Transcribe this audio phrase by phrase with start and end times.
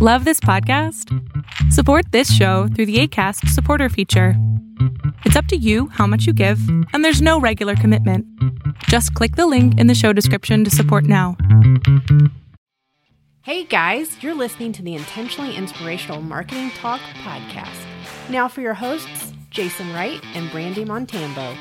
[0.00, 1.12] Love this podcast?
[1.72, 4.34] Support this show through the Acast supporter feature.
[5.24, 6.60] It's up to you how much you give,
[6.92, 8.24] and there's no regular commitment.
[8.84, 11.36] Just click the link in the show description to support now.
[13.42, 17.84] Hey guys, you're listening to the Intentionally Inspirational Marketing Talk podcast.
[18.30, 21.56] Now for your hosts, Jason Wright and Brandy Montambo.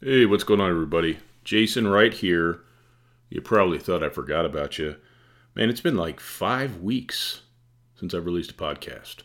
[0.00, 1.18] Hey, what's going on, everybody?
[1.42, 2.60] Jason Wright here.
[3.30, 4.96] You probably thought I forgot about you.
[5.54, 7.42] Man, it's been like five weeks
[7.96, 9.22] since I've released a podcast.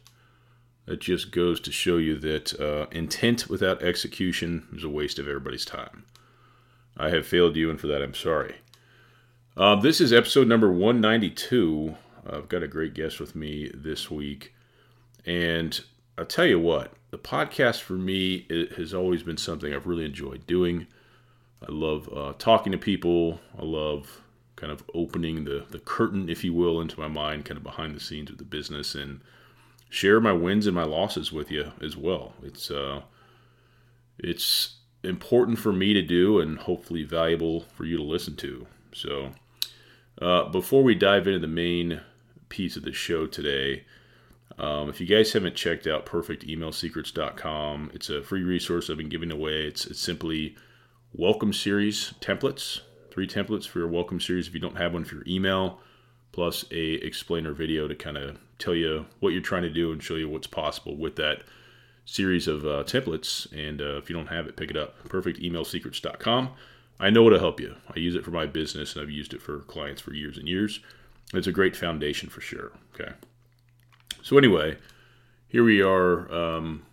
[0.85, 5.27] That just goes to show you that uh, intent without execution is a waste of
[5.27, 6.05] everybody's time.
[6.97, 8.55] I have failed you, and for that, I'm sorry.
[9.55, 11.95] Uh, this is episode number 192.
[12.29, 14.53] I've got a great guest with me this week.
[15.25, 15.79] And
[16.17, 20.45] I'll tell you what, the podcast for me has always been something I've really enjoyed
[20.47, 20.87] doing.
[21.67, 23.39] I love uh, talking to people.
[23.57, 24.21] I love
[24.55, 27.95] kind of opening the, the curtain, if you will, into my mind, kind of behind
[27.95, 29.21] the scenes of the business, and
[29.89, 32.33] share my wins and my losses with you as well.
[32.41, 33.01] It's uh,
[34.17, 38.67] it's important for me to do, and hopefully valuable for you to listen to.
[38.93, 39.31] So,
[40.21, 42.01] uh, before we dive into the main
[42.49, 43.83] piece of the show today,
[44.57, 49.31] um, if you guys haven't checked out perfectemailsecrets.com, it's a free resource I've been giving
[49.31, 49.65] away.
[49.65, 50.55] It's, it's simply
[51.15, 55.15] welcome series templates, three templates for your welcome series if you don't have one for
[55.15, 55.79] your email,
[56.31, 60.01] plus a explainer video to kind of tell you what you're trying to do and
[60.01, 61.43] show you what's possible with that
[62.05, 63.51] series of uh, templates.
[63.51, 65.07] And uh, if you don't have it, pick it up.
[65.07, 66.49] Perfectemailsecrets.com.
[66.99, 67.75] I know it'll help you.
[67.95, 70.47] I use it for my business and I've used it for clients for years and
[70.47, 70.79] years.
[71.33, 72.71] It's a great foundation for sure.
[72.93, 73.11] Okay.
[74.21, 74.77] So, anyway,
[75.47, 76.85] here we are um,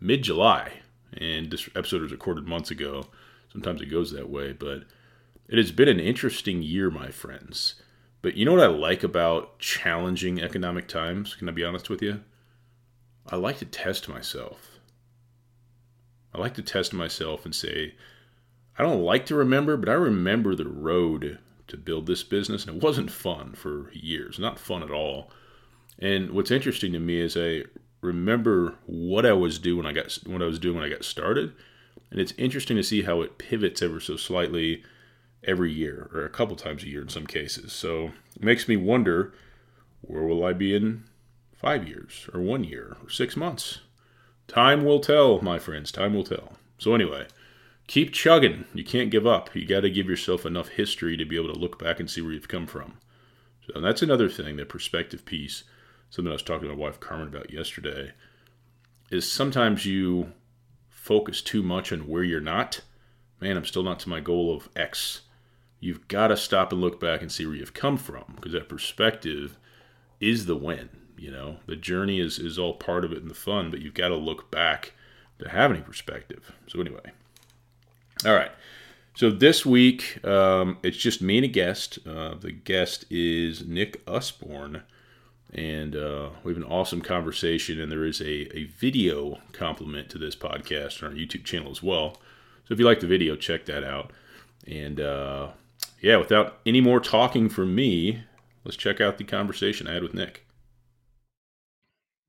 [0.00, 0.74] mid July,
[1.12, 3.06] and this episode was recorded months ago.
[3.52, 4.84] Sometimes it goes that way, but
[5.48, 7.74] it has been an interesting year, my friends.
[8.22, 11.34] But you know what I like about challenging economic times?
[11.34, 12.22] Can I be honest with you?
[13.26, 14.78] I like to test myself.
[16.34, 17.94] I like to test myself and say,
[18.78, 22.76] I don't like to remember, but I remember the road to build this business, and
[22.76, 24.38] it wasn't fun for years.
[24.38, 25.30] Not fun at all.
[25.98, 27.64] And what's interesting to me is I
[28.00, 31.04] remember what I was doing when I got what I was doing when I got
[31.04, 31.52] started,
[32.10, 34.82] and it's interesting to see how it pivots ever so slightly
[35.44, 37.72] every year or a couple times a year in some cases.
[37.72, 39.32] So it makes me wonder
[40.02, 41.04] where will I be in
[41.54, 43.80] five years or one year or six months?
[44.48, 45.90] Time will tell, my friends.
[45.90, 46.52] Time will tell.
[46.76, 47.26] So, anyway,
[47.86, 48.66] keep chugging.
[48.74, 49.54] You can't give up.
[49.54, 52.20] You got to give yourself enough history to be able to look back and see
[52.20, 52.98] where you've come from.
[53.66, 55.64] So, that's another thing, that perspective piece,
[56.10, 58.12] something I was talking to my wife Carmen about yesterday,
[59.10, 60.32] is sometimes you
[61.02, 62.80] focus too much on where you're not,
[63.40, 65.22] man, I'm still not to my goal of X.
[65.80, 68.68] You've got to stop and look back and see where you've come from because that
[68.68, 69.58] perspective
[70.20, 70.90] is the win.
[71.18, 73.94] You know, the journey is, is all part of it and the fun, but you've
[73.94, 74.92] got to look back
[75.40, 76.52] to have any perspective.
[76.68, 77.10] So, anyway,
[78.24, 78.52] all right.
[79.14, 81.98] So, this week, um, it's just me and a guest.
[82.06, 84.84] Uh, the guest is Nick Usborne
[85.52, 87.80] and uh, we have an awesome conversation.
[87.80, 91.82] And there is a, a video complement to this podcast on our YouTube channel as
[91.82, 92.16] well.
[92.64, 94.12] So if you like the video, check that out.
[94.66, 95.50] And uh,
[96.00, 98.22] yeah, without any more talking from me,
[98.64, 100.46] let's check out the conversation I had with Nick.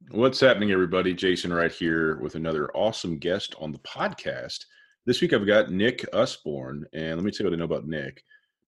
[0.09, 1.13] What's happening, everybody?
[1.13, 4.66] Jason Wright here with another awesome guest on the podcast.
[5.06, 7.88] This week I've got Nick Usborne, and let me tell you what I know about
[7.88, 8.23] Nick.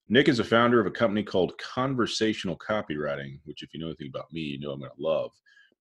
[0.07, 4.11] Nick is a founder of a company called Conversational Copywriting, which, if you know anything
[4.13, 5.31] about me, you know I'm going to love.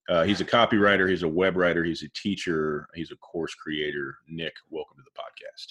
[0.08, 4.16] Uh, he's a copywriter, he's a web writer, he's a teacher, he's a course creator.
[4.28, 5.66] Nick, welcome to the podcast.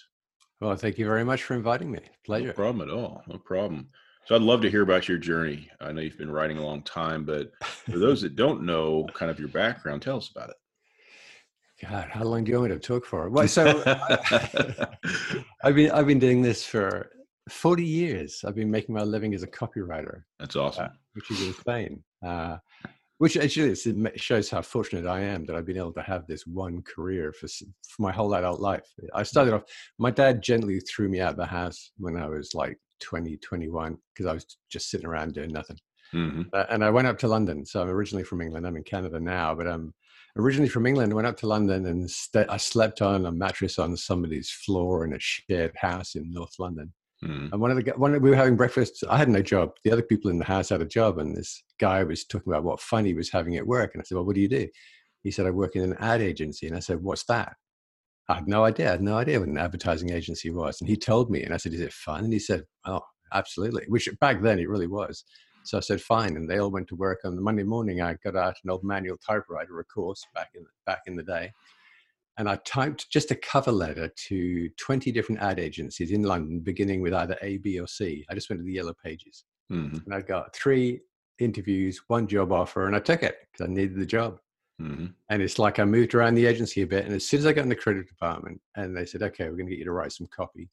[0.59, 1.99] Well, thank you very much for inviting me.
[2.25, 2.47] Pleasure.
[2.47, 3.23] No problem at all.
[3.27, 3.89] No problem.
[4.25, 5.69] So I'd love to hear about your journey.
[5.81, 9.29] I know you've been writing a long time, but for those that don't know kind
[9.31, 10.55] of your background, tell us about it.
[11.81, 13.29] God, how long do you want me to talk for?
[13.29, 14.87] Well, so I,
[15.63, 17.09] I've been I've been doing this for
[17.49, 20.23] 40 years I've been making my living as a copywriter.
[20.39, 20.85] That's awesome.
[20.85, 22.03] Uh, which is insane.
[22.25, 22.57] Uh,
[23.19, 23.75] which actually
[24.17, 27.47] shows how fortunate I am that I've been able to have this one career for,
[27.47, 28.85] for my whole adult life.
[29.13, 29.63] I started off,
[29.97, 33.97] my dad gently threw me out of the house when I was like 20, 21,
[34.13, 35.77] because I was just sitting around doing nothing.
[36.13, 36.41] Mm-hmm.
[36.53, 37.65] Uh, and I went up to London.
[37.65, 38.67] So I'm originally from England.
[38.67, 39.93] I'm in Canada now, but I'm
[40.37, 41.13] originally from England.
[41.13, 45.13] Went up to London and st- I slept on a mattress on somebody's floor in
[45.13, 46.93] a shared house in North London.
[47.23, 47.51] Mm.
[47.53, 49.03] And one of the one we were having breakfast.
[49.09, 49.71] I had no job.
[49.83, 52.63] The other people in the house had a job, and this guy was talking about
[52.63, 53.91] what fun he was having at work.
[53.93, 54.67] And I said, "Well, what do you do?"
[55.23, 57.55] He said, "I work in an ad agency." And I said, "What's that?"
[58.29, 58.87] I had no idea.
[58.89, 60.81] I had no idea what an advertising agency was.
[60.81, 63.01] And he told me, and I said, "Is it fun?" And he said, "Oh,
[63.33, 63.85] absolutely.
[63.87, 65.23] Which back then it really was.
[65.63, 66.35] So I said, fine.
[66.35, 68.01] And they all went to work on the Monday morning.
[68.01, 71.51] I got out an old manual typewriter, of course, back in, back in the day.
[72.37, 77.01] And I typed just a cover letter to 20 different ad agencies in London, beginning
[77.01, 78.25] with either A, B, or C.
[78.29, 79.43] I just went to the yellow pages.
[79.71, 79.97] Mm-hmm.
[80.05, 81.01] And I got three
[81.39, 84.39] interviews, one job offer, and I took it because I needed the job.
[84.81, 85.07] Mm-hmm.
[85.29, 87.05] And it's like I moved around the agency a bit.
[87.05, 89.57] And as soon as I got in the credit department, and they said, okay, we're
[89.57, 90.69] going to get you to write some copy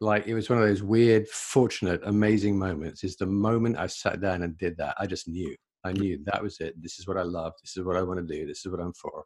[0.00, 3.04] like it was one of those weird, fortunate, amazing moments.
[3.04, 5.54] Is the moment I sat down and did that, I just knew.
[5.84, 6.74] I knew that was it.
[6.82, 7.52] This is what I love.
[7.62, 8.46] This is what I want to do.
[8.46, 9.24] This is what I'm for.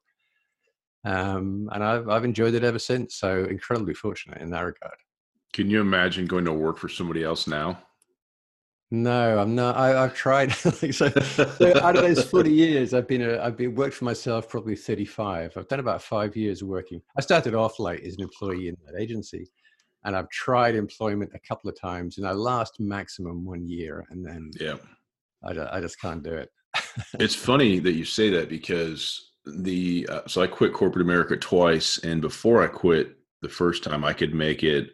[1.05, 3.17] Um, and I've I've enjoyed it ever since.
[3.17, 4.97] So incredibly fortunate in that regard.
[5.53, 7.79] Can you imagine going to work for somebody else now?
[8.93, 9.77] No, I'm not.
[9.77, 10.53] I, have tried.
[10.55, 14.49] so, so, out of those 40 years, I've been a, I've been worked for myself
[14.49, 15.53] probably 35.
[15.57, 17.01] I've done about five years of working.
[17.17, 19.49] I started off late as an employee in that agency,
[20.05, 24.27] and I've tried employment a couple of times, and I last maximum one year, and
[24.27, 24.77] then yeah,
[25.45, 26.51] I, I just can't do it.
[27.15, 31.99] it's funny that you say that because the uh, so I quit corporate America twice,
[31.99, 34.91] and before I quit the first time, I could make it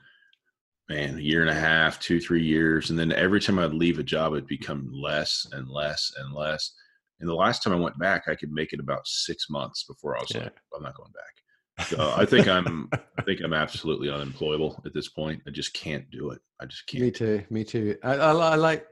[0.88, 3.98] man a year and a half, two three years, and then every time I'd leave
[3.98, 6.72] a job, it'd become less and less and less.
[7.20, 10.16] And the last time I went back, I could make it about six months before
[10.16, 10.44] I was yeah.
[10.44, 11.86] like, I'm not going back.
[11.86, 12.88] So I think I'm
[13.18, 15.42] I think I'm absolutely unemployable at this point.
[15.46, 16.40] I just can't do it.
[16.60, 17.02] I just can't.
[17.02, 17.44] Me too.
[17.50, 17.96] Me too.
[18.02, 18.86] I, I, I like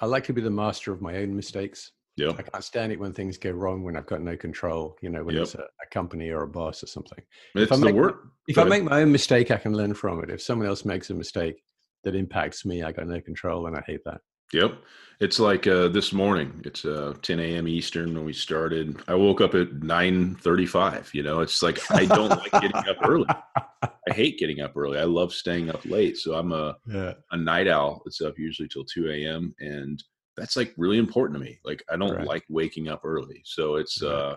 [0.00, 1.92] I like to be the master of my own mistakes.
[2.16, 2.32] Yeah.
[2.38, 4.96] I can't stand it when things go wrong when I've got no control.
[5.02, 5.42] You know, when yep.
[5.42, 7.18] it's a, a, company or a boss or something.
[7.54, 8.28] It's if I make, work.
[8.46, 10.30] If I make my own mistake, I can learn from it.
[10.30, 11.62] If someone else makes a mistake
[12.04, 14.20] that impacts me, I got no control, and I hate that.
[14.52, 14.74] Yep.
[15.20, 16.60] It's like uh, this morning.
[16.64, 17.66] It's uh, 10 a.m.
[17.66, 19.00] Eastern when we started.
[19.08, 21.14] I woke up at 9:35.
[21.14, 23.26] You know, it's like I don't like getting up early.
[23.28, 24.98] I hate getting up early.
[24.98, 26.16] I love staying up late.
[26.18, 27.14] So I'm a yeah.
[27.30, 28.02] a night owl.
[28.06, 29.54] It's up usually till 2 a.m.
[29.60, 30.02] and
[30.36, 31.58] that's like really important to me.
[31.64, 32.26] Like I don't right.
[32.26, 33.42] like waking up early.
[33.44, 34.10] So it's right.
[34.10, 34.36] uh,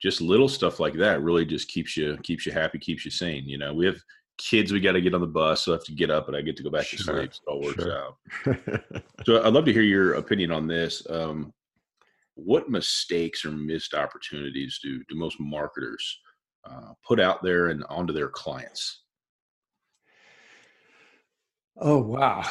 [0.00, 3.48] just little stuff like that really just keeps you keeps you happy, keeps you sane.
[3.48, 4.00] You know, we have
[4.38, 6.36] kids we got to get on the bus so i have to get up and
[6.36, 6.96] i get to go back sure.
[6.96, 7.98] to sleep so it all works sure.
[7.98, 8.94] out
[9.26, 11.52] so i'd love to hear your opinion on this um,
[12.34, 16.20] what mistakes or missed opportunities do do most marketers
[16.70, 19.02] uh, put out there and onto their clients
[21.80, 22.42] oh wow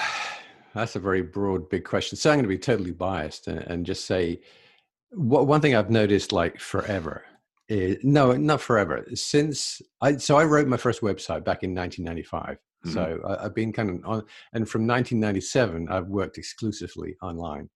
[0.74, 3.86] that's a very broad big question so i'm going to be totally biased and, and
[3.86, 4.40] just say
[5.12, 7.24] what, one thing i've noticed like forever
[7.70, 9.06] is, no, not forever.
[9.14, 12.58] Since I so I wrote my first website back in 1995.
[12.58, 12.90] Mm-hmm.
[12.92, 14.24] So I, have been kind of on,
[14.54, 17.70] and from 1997 I've worked exclusively online.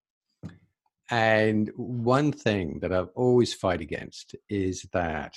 [1.09, 5.35] And one thing that I've always fight against is that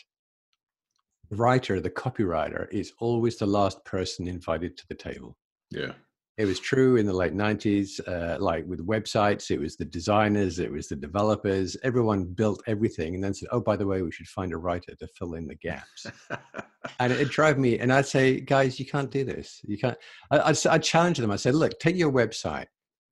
[1.30, 5.36] the writer, the copywriter, is always the last person invited to the table.
[5.70, 5.92] Yeah.
[6.36, 10.58] It was true in the late 90s, uh, like with websites, it was the designers,
[10.58, 11.76] it was the developers.
[11.84, 14.96] Everyone built everything and then said, oh, by the way, we should find a writer
[14.96, 16.06] to fill in the gaps.
[16.98, 19.60] and it, it drove me, and I'd say, guys, you can't do this.
[19.64, 19.96] You can't.
[20.32, 21.30] I, I'd, I'd challenge them.
[21.30, 22.66] I said, look, take your website,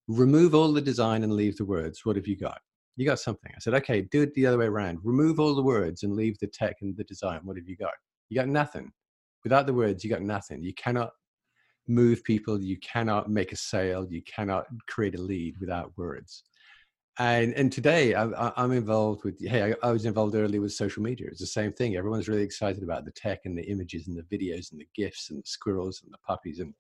[0.09, 2.05] remove all the design and leave the words.
[2.05, 2.59] What have you got?
[2.97, 3.53] You got something.
[3.55, 4.99] I said, okay, do it the other way around.
[5.05, 7.41] Remove all the words and leave the tech and the design.
[7.45, 7.93] What have you got?
[8.31, 8.91] You got nothing.
[9.45, 10.63] Without the words, you got nothing.
[10.63, 11.11] You cannot
[11.89, 16.45] move people you cannot make a sale you cannot create a lead without words.
[17.19, 21.03] And and today I, i'm involved with hey I, I, was involved earlier with social
[21.03, 21.27] media.
[21.31, 21.97] It's the same thing.
[21.97, 25.31] Everyone's really excited about the tech and the images and the videos and the gifs
[25.31, 26.73] and the squirrels and the puppies and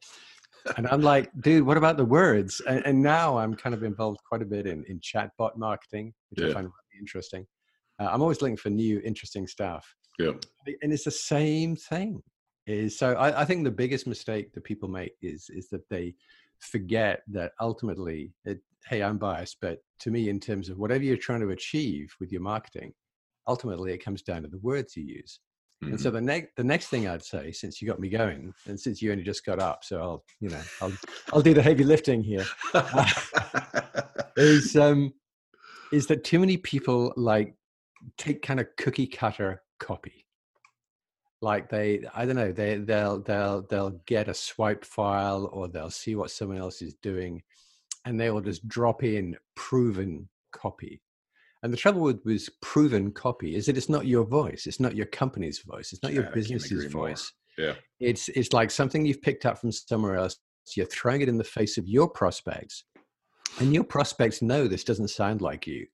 [0.76, 2.62] and i'm like dude what about the words?
[2.67, 6.41] And, and now i'm kind of involved quite a bit in in chatbot marketing which
[6.41, 6.50] yeah.
[6.50, 7.47] i find really interesting.
[7.99, 9.95] Uh, i'm always looking for new interesting stuff.
[10.19, 10.33] Yeah.
[10.83, 12.23] And it's the same thing
[12.66, 16.14] is so I, I, think the biggest mistake that people make is is that they
[16.61, 21.16] forget that ultimately it, hey i'm biased but to me in terms of whatever you're
[21.16, 22.92] trying to achieve with your marketing
[23.49, 25.40] ultimately it comes down to the words you use
[25.83, 25.92] mm-hmm.
[25.92, 26.16] and so mm-hmm.
[26.16, 29.11] the next the next thing i'd say since you got me going and since you
[29.11, 30.92] only just got up so i'll you know i'll
[31.33, 33.11] i'll do the heavy lifting here uh,
[34.37, 35.12] is um
[35.92, 37.54] is that too many people like
[38.19, 40.26] take kind of cookie cutter copy
[41.43, 45.91] like they i don't know they they'll they'll they'll get a swipe file or they'll
[45.91, 47.43] see what someone else is doing
[48.05, 51.01] and they will just drop in proven copy.
[51.63, 54.97] And the trouble with, with proven copy is that it's not your voice it's not
[54.97, 57.69] your company's voice it's not your business's voice more.
[57.69, 57.75] yeah.
[58.01, 60.39] It's it's like something you've picked up from somewhere else
[60.77, 62.83] you're throwing it in the face of your prospects
[63.61, 65.87] and your prospects know this doesn't sound like you.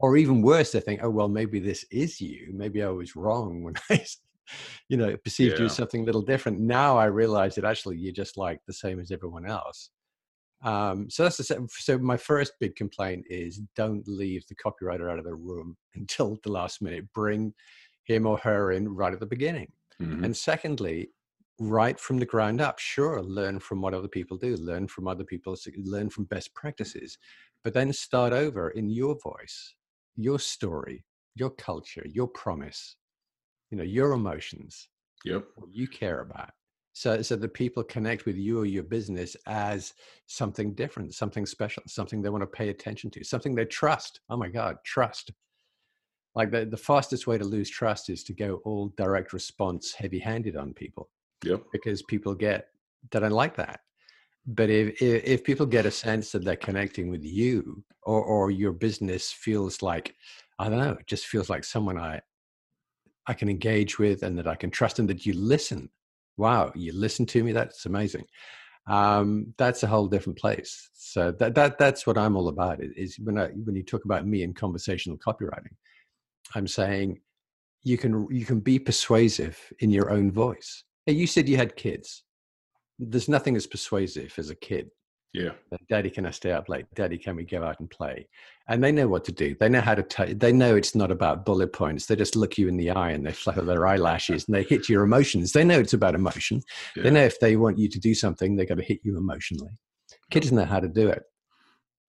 [0.00, 2.50] Or even worse they think oh well maybe this is you.
[2.52, 4.04] Maybe i was wrong when i
[4.88, 5.60] you know, perceived yeah.
[5.60, 6.60] you as something a little different.
[6.60, 9.90] Now I realize that actually you're just like the same as everyone else.
[10.62, 15.18] Um, so that's the, so my first big complaint is don't leave the copywriter out
[15.18, 17.12] of the room until the last minute.
[17.14, 17.54] Bring
[18.04, 19.72] him or her in right at the beginning.
[20.00, 20.24] Mhm.
[20.24, 21.10] And secondly,
[21.58, 25.24] right from the ground up, sure, learn from what other people do, learn from other
[25.24, 27.18] people's, learn from best practices,
[27.62, 29.74] but then start over in your voice,
[30.16, 31.04] your story,
[31.34, 32.96] your culture, your promise,
[33.70, 34.88] you know, your emotions,
[35.24, 35.46] Yep.
[35.54, 36.50] what you care about.
[36.92, 39.94] So, so that people connect with you or your business as
[40.26, 44.20] something different, something special, something they want to pay attention to, something they trust.
[44.28, 45.30] Oh my God, trust.
[46.34, 50.18] Like the, the fastest way to lose trust is to go all direct response heavy
[50.18, 51.10] handed on people
[51.44, 51.62] Yep.
[51.72, 52.68] because people get
[53.10, 53.80] they don't like that.
[54.46, 58.50] But if, if if people get a sense that they're connecting with you or or
[58.50, 60.14] your business feels like
[60.58, 62.20] I don't know, it just feels like someone I
[63.30, 65.88] I can engage with and that I can trust and that you listen.
[66.36, 67.52] Wow, you listen to me.
[67.52, 68.24] That's amazing.
[68.88, 70.90] Um, that's a whole different place.
[70.94, 72.78] So that that that's what I'm all about.
[72.80, 75.76] Is when I when you talk about me in conversational copywriting,
[76.56, 77.20] I'm saying
[77.84, 80.82] you can you can be persuasive in your own voice.
[81.06, 82.24] Hey, you said you had kids.
[82.98, 84.90] There's nothing as persuasive as a kid.
[85.32, 85.50] Yeah.
[85.88, 86.86] Daddy, can I stay up late?
[86.94, 88.28] Daddy, can we go out and play?
[88.68, 89.54] And they know what to do.
[89.58, 90.02] They know how to.
[90.02, 92.06] T- they know it's not about bullet points.
[92.06, 94.88] They just look you in the eye and they flutter their eyelashes and they hit
[94.88, 95.52] your emotions.
[95.52, 96.62] They know it's about emotion.
[96.96, 97.04] Yeah.
[97.04, 99.78] They know if they want you to do something, they got to hit you emotionally.
[100.30, 101.22] Kids know how to do it.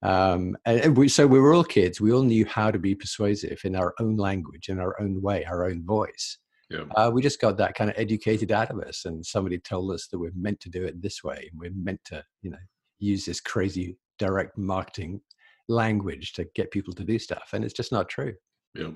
[0.02, 2.00] Um, and and we, so we were all kids.
[2.00, 5.44] We all knew how to be persuasive in our own language, in our own way,
[5.44, 6.38] our own voice.
[6.70, 6.84] Yeah.
[6.96, 10.08] Uh, we just got that kind of educated out of us, and somebody told us
[10.08, 12.58] that we're meant to do it this way, and we're meant to, you know,
[13.02, 15.20] use this crazy direct marketing
[15.68, 18.34] language to get people to do stuff, and it's just not true.
[18.74, 18.90] Yeah,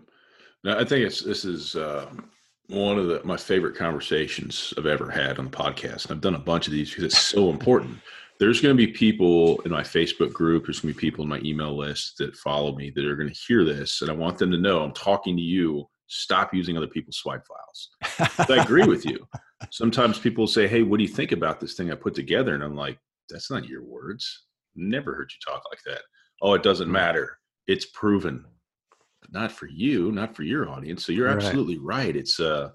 [0.65, 2.09] Now, I think it's this is uh,
[2.69, 6.35] one of the my favorite conversations I've ever had on the podcast, and I've done
[6.35, 7.99] a bunch of these because it's so important.
[8.39, 10.67] There's going to be people in my Facebook group.
[10.67, 13.33] There's going to be people in my email list that follow me that are going
[13.33, 15.87] to hear this, and I want them to know I'm talking to you.
[16.09, 17.91] Stop using other people's swipe files.
[18.49, 19.27] I agree with you.
[19.71, 22.63] Sometimes people say, "Hey, what do you think about this thing I put together?" And
[22.63, 22.99] I'm like,
[23.29, 24.47] "That's not your words.
[24.75, 26.03] Never heard you talk like that."
[26.43, 27.39] Oh, it doesn't matter.
[27.67, 28.45] It's proven
[29.23, 31.05] but not for you, not for your audience.
[31.05, 31.37] So you're Right.
[31.37, 32.15] absolutely right.
[32.15, 32.73] It's uh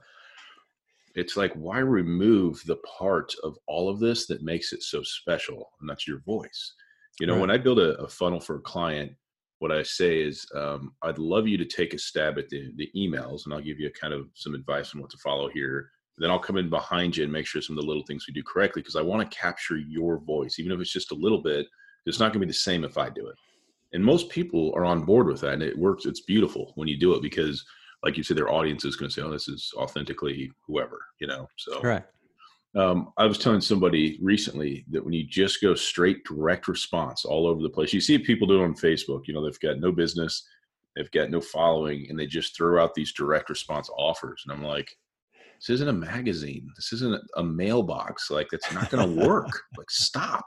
[1.15, 5.71] it's like why remove the part of all of this that makes it so special,
[5.79, 6.73] and that's your voice.
[7.19, 7.41] You know, Right.
[7.41, 9.11] when I build a, a funnel for a client,
[9.59, 12.89] what I say is, um, I'd love you to take a stab at the, the
[12.95, 15.91] emails, and I'll give you kind of some advice on what to follow here.
[16.17, 18.33] Then I'll come in behind you and make sure some of the little things we
[18.33, 21.41] do correctly because I want to capture your voice, even if it's just a little
[21.41, 21.67] bit.
[22.05, 23.35] It's not going to be the same if I do it
[23.93, 26.97] and most people are on board with that and it works it's beautiful when you
[26.97, 27.63] do it because
[28.03, 31.27] like you said their audience is going to say oh this is authentically whoever you
[31.27, 32.03] know so Right.
[32.75, 37.47] um, i was telling somebody recently that when you just go straight direct response all
[37.47, 39.91] over the place you see people do it on facebook you know they've got no
[39.91, 40.47] business
[40.95, 44.63] they've got no following and they just throw out these direct response offers and i'm
[44.63, 44.95] like
[45.61, 49.89] this isn't a magazine this isn't a mailbox like it's not going to work like
[49.91, 50.45] stop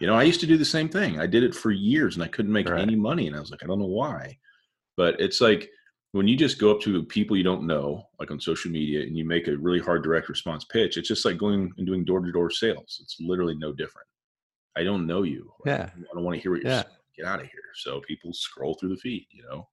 [0.00, 1.18] you know, I used to do the same thing.
[1.18, 2.80] I did it for years and I couldn't make Right.
[2.80, 3.26] any money.
[3.26, 4.38] And I was like, I don't know why.
[4.96, 5.68] But it's like
[6.12, 9.16] when you just go up to people you don't know, like on social media, and
[9.18, 12.20] you make a really hard direct response pitch, it's just like going and doing door
[12.20, 13.00] to door sales.
[13.02, 14.06] It's literally no different.
[14.76, 15.52] I don't know you.
[15.66, 15.90] Yeah.
[15.92, 16.82] I don't want to hear what you're Yeah.
[16.82, 16.94] saying.
[17.16, 17.60] Get out of here.
[17.82, 19.68] So people scroll through the feed, you know?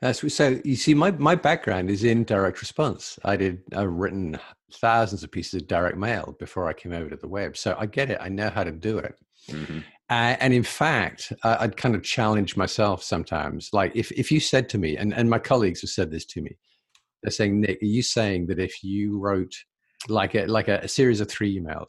[0.00, 0.60] That's so.
[0.64, 3.18] You see, my my background is in direct response.
[3.24, 3.62] I did.
[3.74, 4.38] I've written
[4.72, 7.86] thousands of pieces of direct mail before I came over to the web, so I
[7.86, 8.18] get it.
[8.20, 9.14] I know how to do it.
[9.48, 9.84] Mhm.
[10.10, 13.70] Uh, and in fact, I, I'd kind of challenge myself sometimes.
[13.72, 16.42] Like if if you said to me, and and my colleagues have said this to
[16.42, 16.56] me,
[17.22, 19.54] they're saying, Nick, are you saying that if you wrote
[20.08, 21.88] like a like a, a series of three emails,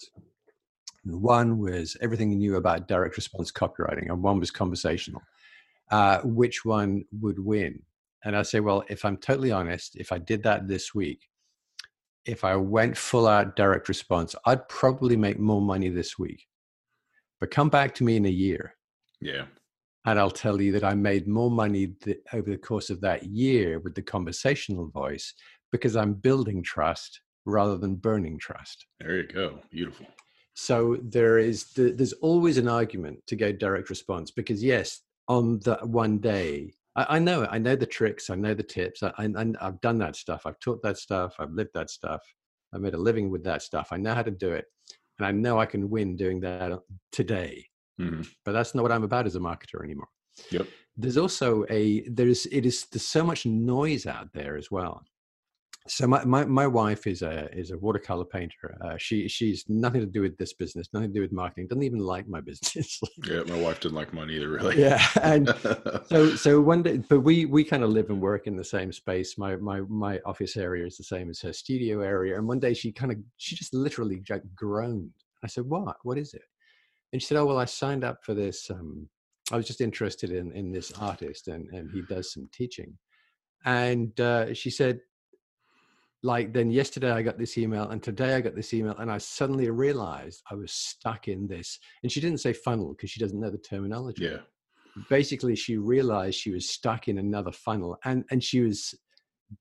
[1.03, 5.21] one was everything you knew about direct response copywriting, and one was conversational,
[5.91, 7.81] uh, which one would win?
[8.23, 11.27] And I say, well, if I'm totally honest, if I did that this week,
[12.25, 16.47] if I went full out direct response, I'd probably make more money this week.
[17.39, 18.75] But come back to me in a year
[19.21, 19.45] Yeah.
[20.05, 23.23] and I'll tell you that I made more money th- over the course of that
[23.25, 25.33] year with the conversational voice
[25.71, 28.87] because I'm building trust rather than burning trust.
[28.99, 29.59] There you go.
[29.69, 30.07] Beautiful.
[30.55, 35.59] So there is th- there's always an argument to go direct response because yes, on
[35.59, 37.49] that one day, I, I know it.
[37.51, 38.29] I know the tricks.
[38.29, 39.03] I know the tips.
[39.03, 40.45] I, I, I've done that stuff.
[40.45, 41.35] I've taught that stuff.
[41.39, 42.21] I've lived that stuff.
[42.73, 43.89] I made a living with that stuff.
[43.91, 44.65] I know how to do it,
[45.17, 46.79] and I know I can win doing that
[47.11, 47.65] today.
[47.97, 50.09] hmm But that's not what I'm about as a marketer anymore.
[50.51, 50.67] Yep.
[50.97, 55.03] There's also a there's it is there's so much noise out there as well.
[55.87, 58.75] So my, my, my wife is a is a watercolor painter.
[58.83, 61.67] Uh, she she's nothing to do with this business, nothing to do with marketing.
[61.67, 62.99] Doesn't even like my business.
[63.23, 64.81] yeah, my wife didn't like mine either, really.
[64.81, 65.47] Yeah, and
[66.07, 68.91] so so one day, but we we kind of live and work in the same
[68.91, 69.37] space.
[69.37, 72.37] My my my office area is the same as her studio area.
[72.37, 74.23] And one day she kind of she just literally
[74.55, 75.11] groaned.
[75.43, 75.97] I said, "What?
[76.01, 76.45] What is it?"
[77.13, 78.71] And she said, "Oh well, I signed up for this.
[78.71, 79.07] Um,
[79.51, 82.97] I was just interested in in this artist, and and he does some teaching."
[83.65, 84.99] And uh, she said,
[86.23, 89.17] like then yesterday I got this email and today I got this email and I
[89.17, 91.79] suddenly realized I was stuck in this.
[92.03, 94.25] And she didn't say funnel because she doesn't know the terminology.
[94.25, 94.37] Yeah.
[95.09, 98.95] Basically, she realized she was stuck in another funnel and, and she was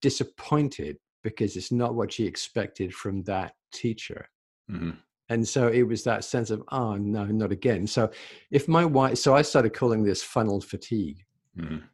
[0.01, 4.29] disappointed because it's not what she expected from that teacher.
[4.71, 4.91] Mm-hmm.
[5.31, 7.87] And so it was that sense of, oh, no, not again.
[7.87, 8.11] So
[8.51, 11.25] if my wife, so I started calling this funnel fatigue.
[11.59, 11.87] Mm-hmm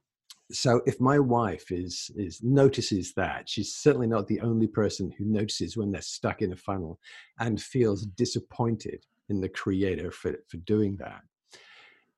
[0.52, 5.24] so if my wife is is notices that she's certainly not the only person who
[5.24, 6.98] notices when they're stuck in a funnel
[7.38, 11.22] and feels disappointed in the creator for for doing that.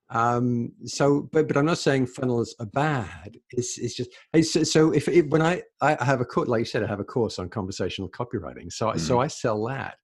[0.09, 3.37] Um so but but i'm not saying funnels are bad.
[3.51, 4.11] It's it's just
[4.43, 6.99] so, so if it, when i i have a course like you said i have
[6.99, 8.99] a course on conversational copywriting so mm.
[8.99, 9.97] so i sell that.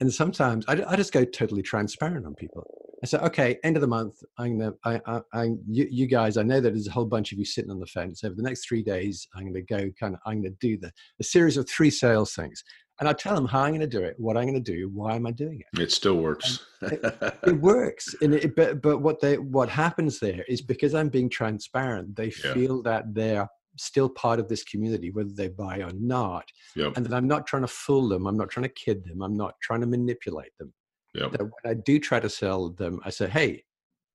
[0.00, 3.80] And sometimes I, I just go totally transparent on people I said, okay, end of
[3.80, 6.92] the month, I'm gonna, I, I, I you, you, guys, I know that there's a
[6.92, 8.22] whole bunch of you sitting on the fence.
[8.22, 11.24] Over the next three days, I'm gonna go kind of, I'm gonna do the a
[11.24, 12.62] series of three sales things,
[13.00, 15.26] and I tell them how I'm gonna do it, what I'm gonna do, why am
[15.26, 15.80] I doing it.
[15.80, 16.64] It still works.
[16.82, 17.00] it,
[17.46, 21.28] it, works, and it, but but what they what happens there is because I'm being
[21.28, 22.54] transparent, they yeah.
[22.54, 26.44] feel that they're still part of this community, whether they buy or not,
[26.76, 26.92] yep.
[26.94, 29.36] and that I'm not trying to fool them, I'm not trying to kid them, I'm
[29.36, 30.72] not trying to manipulate them
[31.14, 31.32] Yep.
[31.32, 33.64] That when I do try to sell them, I say, hey,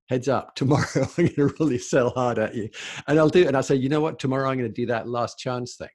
[0.10, 2.70] heads up, tomorrow I'm going to really sell hard at you.
[3.08, 3.48] And I'll do it.
[3.48, 4.20] And I say, you know what?
[4.20, 5.90] Tomorrow I'm going to do that last chance thing.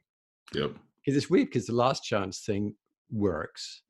[0.55, 0.73] Yep.
[1.05, 2.75] Because it's weird because the last chance thing
[3.11, 3.83] works.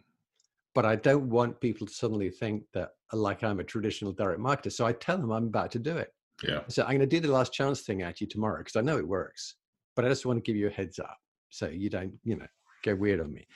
[0.75, 4.73] But I don't want people to suddenly think that like I'm a traditional direct marketer.
[4.73, 6.09] So I tell them I'm about to do it.
[6.43, 6.61] Yeah.
[6.69, 8.97] So I'm going to do the last chance thing at you tomorrow because I know
[8.97, 9.57] it works.
[9.95, 11.19] But I just want to give you a heads up
[11.51, 12.47] so you don't, you know,
[12.83, 13.47] get weird on me.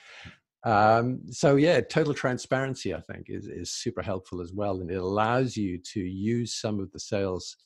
[0.64, 4.80] Um, so yeah, total transparency, I think, is, is super helpful as well.
[4.80, 7.56] And it allows you to use some of the sales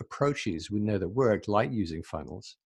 [0.00, 2.56] approaches we know that work, like using funnels,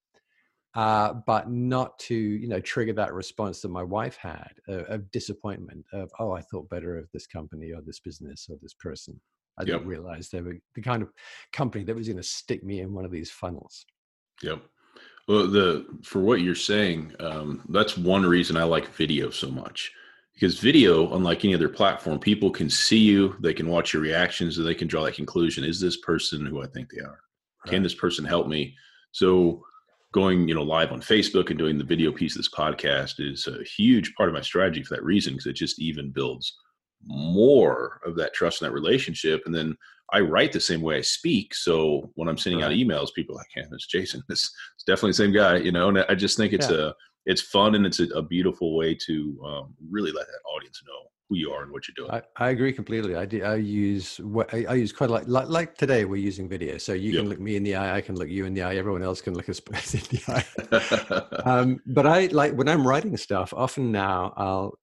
[0.74, 5.10] uh, but not to, you know, trigger that response that my wife had uh, of
[5.10, 9.20] disappointment of, oh, I thought better of this company or this business or this person.
[9.58, 9.78] I yep.
[9.78, 11.10] didn't realize they were the kind of
[11.52, 13.86] company that was going to stick me in one of these funnels.
[14.42, 14.62] Yep.
[15.28, 19.90] Well, the for what you're saying, um, that's one reason I like video so much
[20.34, 24.58] because video, unlike any other platform, people can see you, they can watch your reactions,
[24.58, 27.18] and they can draw that conclusion: Is this person who I think they are?
[27.64, 27.72] Right.
[27.72, 28.76] Can this person help me?
[29.10, 29.64] So,
[30.12, 33.48] going you know live on Facebook and doing the video piece of this podcast is
[33.48, 36.56] a huge part of my strategy for that reason because it just even builds
[37.02, 39.76] more of that trust in that relationship, and then
[40.12, 41.54] I write the same way I speak.
[41.54, 42.70] So when I'm sending right.
[42.70, 44.22] out emails, people are like, "Yeah, it's Jason.
[44.30, 45.88] It's, it's definitely the same guy," you know.
[45.88, 46.88] And I just think it's yeah.
[46.88, 46.92] a
[47.26, 51.10] it's fun and it's a, a beautiful way to um, really let that audience know
[51.28, 52.22] who you are and what you're doing.
[52.38, 53.16] I, I agree completely.
[53.16, 54.20] I, do, I use
[54.52, 55.28] I, I, use quite a lot.
[55.28, 57.22] Like, like today, we're using video, so you yep.
[57.22, 59.20] can look me in the eye, I can look you in the eye, everyone else
[59.20, 59.60] can look us
[59.94, 61.42] in the eye.
[61.50, 63.52] um, but I like when I'm writing stuff.
[63.52, 64.78] Often now, I'll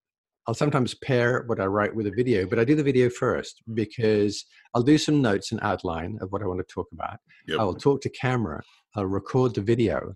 [0.48, 3.62] I'll sometimes pair what I write with a video, but I do the video first
[3.74, 7.18] because I'll do some notes and outline of what I want to talk about.
[7.48, 7.60] Yep.
[7.60, 8.62] I will talk to camera,
[8.96, 10.16] I'll record the video,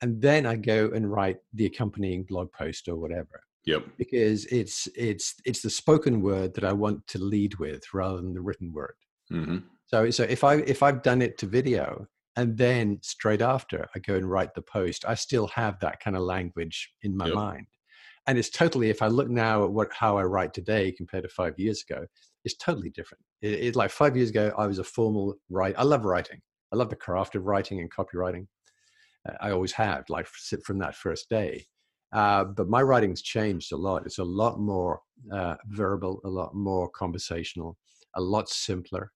[0.00, 3.42] and then I go and write the accompanying blog post or whatever.
[3.64, 3.84] Yep.
[3.98, 8.34] Because it's it's it's the spoken word that I want to lead with rather than
[8.34, 8.94] the written word.
[9.32, 9.58] Mm-hmm.
[9.86, 13.98] So so if I if I've done it to video and then straight after I
[13.98, 17.34] go and write the post, I still have that kind of language in my yep.
[17.34, 17.66] mind
[18.28, 21.28] and it's totally if i look now at what how i write today compared to
[21.28, 22.06] five years ago
[22.44, 23.22] it's totally different.
[23.42, 26.40] It, it, like five years ago i was a formal write i love writing.
[26.72, 28.46] I love the craft of writing and copywriting.
[29.28, 30.26] Uh, i always have like
[30.64, 31.66] from that first day.
[32.12, 34.06] Uh, but my writing's changed a lot.
[34.06, 37.76] It's a lot more uh, verbal a lot more conversational
[38.14, 39.12] a lot simpler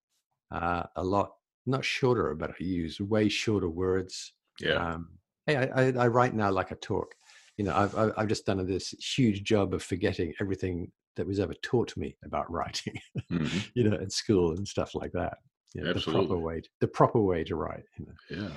[0.51, 1.31] uh, a lot
[1.65, 4.35] not shorter but i use way shorter words.
[4.61, 4.75] Yeah.
[4.75, 5.09] Um,
[5.47, 7.15] hey I, I, I write now like a talk
[7.63, 11.55] you know, I've, I've just done this huge job of forgetting everything that was ever
[11.63, 12.99] taught me about writing,
[13.31, 13.59] mm-hmm.
[13.75, 15.39] you know, at school and stuff like that.
[15.73, 16.23] You know, Absolutely.
[16.23, 17.85] The proper way, to, the proper way to write.
[17.99, 18.43] You know?
[18.49, 18.57] Yeah.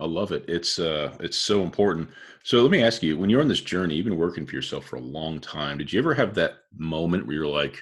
[0.00, 0.44] I love it.
[0.48, 2.10] It's uh, it's so important.
[2.44, 4.84] So let me ask you: When you're on this journey, you've been working for yourself
[4.84, 5.78] for a long time.
[5.78, 7.80] Did you ever have that moment where you're like,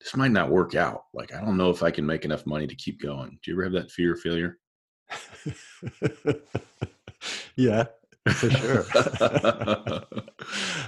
[0.00, 1.04] "This might not work out.
[1.14, 3.54] Like, I don't know if I can make enough money to keep going." Do you
[3.54, 4.58] ever have that fear of failure?
[7.56, 7.84] yeah,
[8.30, 8.86] for sure.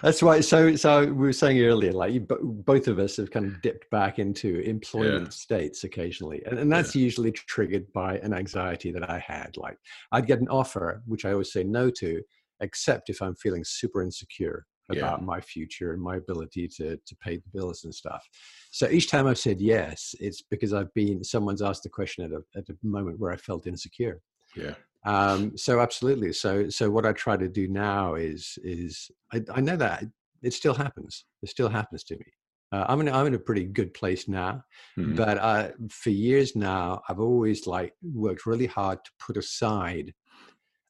[0.03, 0.41] That's why.
[0.41, 3.91] So, so we were saying earlier, like you, both of us have kind of dipped
[3.91, 5.31] back into employment yeah.
[5.31, 7.03] states occasionally, and, and that's yeah.
[7.03, 9.57] usually triggered by an anxiety that I had.
[9.57, 9.79] Like
[10.13, 12.23] I'd get an offer, which I always say no to,
[12.61, 15.25] except if I'm feeling super insecure about yeah.
[15.25, 18.29] my future and my ability to to pay the bills and stuff.
[18.71, 22.33] So each time I've said yes, it's because I've been someone's asked the question at
[22.33, 24.21] a at a moment where I felt insecure.
[24.57, 24.75] Yeah.
[25.05, 26.33] Um, so absolutely.
[26.33, 30.05] So so what I try to do now is is I, I know that
[30.43, 31.25] it still happens.
[31.43, 32.27] It still happens to me.
[32.73, 34.63] Uh, I'm in I'm in a pretty good place now,
[34.99, 35.17] mm-hmm.
[35.17, 40.13] but uh, for years now I've always like worked really hard to put aside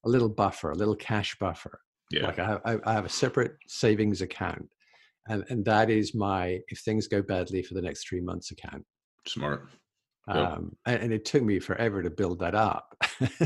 [0.05, 1.81] a little buffer, a little cash buffer.
[2.11, 2.27] Yeah.
[2.27, 4.69] Like I have, I have a separate savings account,
[5.29, 8.85] and and that is my if things go badly for the next three months account.
[9.27, 9.69] Smart.
[10.29, 12.95] Um, and, and, it took me forever to build that up.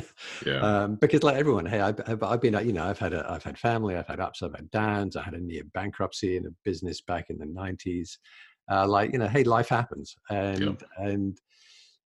[0.46, 0.58] yeah.
[0.60, 3.58] Um, because like everyone, hey, I've, I've, been, you know, I've had a, I've had
[3.58, 5.16] family, I've had ups, I've had downs.
[5.16, 8.18] I had a near bankruptcy in a business back in the nineties.
[8.70, 10.14] Uh, like, you know, hey, life happens.
[10.30, 10.82] And, yep.
[10.96, 11.38] and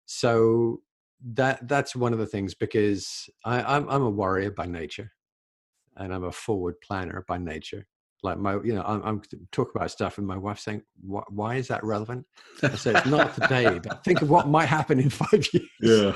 [0.05, 0.81] so
[1.33, 5.11] that, that's one of the things because I, I'm, I'm a warrior by nature
[5.97, 7.85] and I'm a forward planner by nature
[8.23, 11.67] like my you know i'm, I'm talking about stuff and my wife's saying why is
[11.69, 12.25] that relevant?
[12.61, 15.69] I said it's not today but think of what might happen in five years.
[15.81, 16.15] Yeah.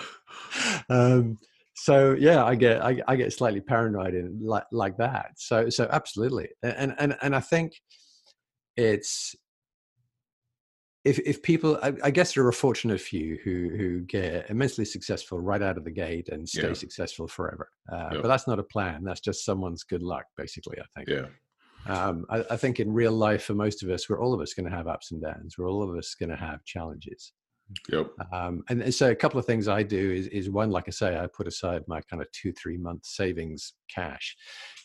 [0.89, 1.37] Um,
[1.75, 5.31] so yeah i get I, I, get slightly paranoid in like like that.
[5.37, 6.49] So so absolutely.
[6.61, 7.73] And and and i think
[8.75, 9.35] it's
[11.05, 14.85] if if people I, I, guess there are a fortunate few who who get immensely
[14.85, 16.73] successful right out of the gate and stay yeah.
[16.73, 17.69] successful forever.
[17.91, 19.03] Uh, but that's not a plan.
[19.03, 21.09] That's just someone's good luck basically i think.
[21.09, 21.27] Yeah
[21.87, 24.53] um, I, I, think in real life, for most of us, we're all of us
[24.53, 25.57] going to have ups and downs.
[25.57, 27.33] We're all of us going to have challenges.
[27.91, 28.11] Yep.
[28.31, 30.91] Um, and, and, so a couple of things I do is, is one, like I
[30.91, 34.35] say, I put aside my kind of two, three month savings cash.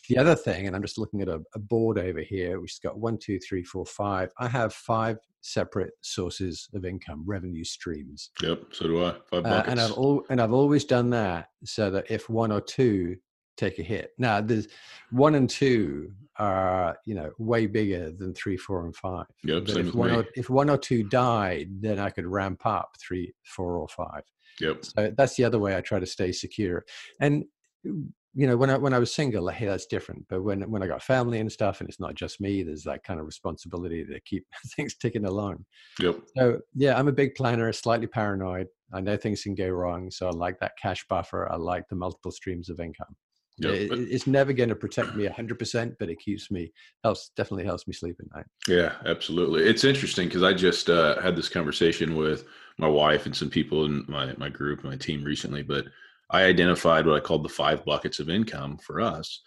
[0.09, 2.79] The other thing, and I'm just looking at a, a board over here, which has
[2.79, 4.31] got one, two, three, four, five.
[4.39, 8.31] I have five separate sources of income, revenue streams.
[8.41, 8.63] Yep.
[8.71, 9.11] So do I.
[9.29, 9.67] Five buckets.
[9.67, 13.17] Uh, and I've all, and I've always done that so that if one or two
[13.59, 14.11] take a hit.
[14.17, 14.67] Now, there's
[15.11, 19.25] one and two are you know way bigger than three, four, and five.
[19.43, 22.91] Yep, but if one, or, if one or two died, then I could ramp up
[22.99, 24.23] three, four, or five.
[24.61, 24.85] Yep.
[24.85, 26.85] So that's the other way I try to stay secure.
[27.19, 27.45] And
[27.83, 30.25] you know, when I when I was single, hey, that's different.
[30.29, 33.03] But when when I got family and stuff, and it's not just me, there's that
[33.03, 34.45] kind of responsibility to keep
[34.75, 35.65] things ticking along.
[35.99, 36.21] Yep.
[36.37, 38.67] So yeah, I'm a big planner, slightly paranoid.
[38.93, 41.51] I know things can go wrong, so I like that cash buffer.
[41.51, 43.15] I like the multiple streams of income.
[43.59, 43.73] Yep.
[43.73, 46.71] It, it's never going to protect me 100%, but it keeps me,
[47.03, 48.45] helps, definitely helps me sleep at night.
[48.67, 49.63] Yeah, absolutely.
[49.63, 52.45] It's interesting because I just uh, had this conversation with
[52.77, 55.85] my wife and some people in my, my group, my team recently, but
[56.29, 59.41] I identified what I called the five buckets of income for us.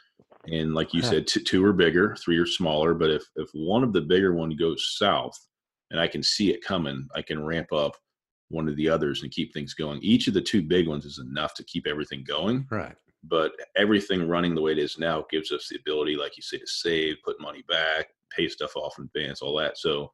[0.46, 1.10] And like you huh.
[1.10, 2.94] said, t- two are bigger, three are smaller.
[2.94, 5.38] But if, if one of the bigger one goes south
[5.90, 7.96] and I can see it coming, I can ramp up
[8.48, 10.00] one of the others and keep things going.
[10.02, 12.66] Each of the two big ones is enough to keep everything going.
[12.70, 16.42] Right but everything running the way it is now gives us the ability like you
[16.42, 20.10] say to save put money back pay stuff off in advance all that so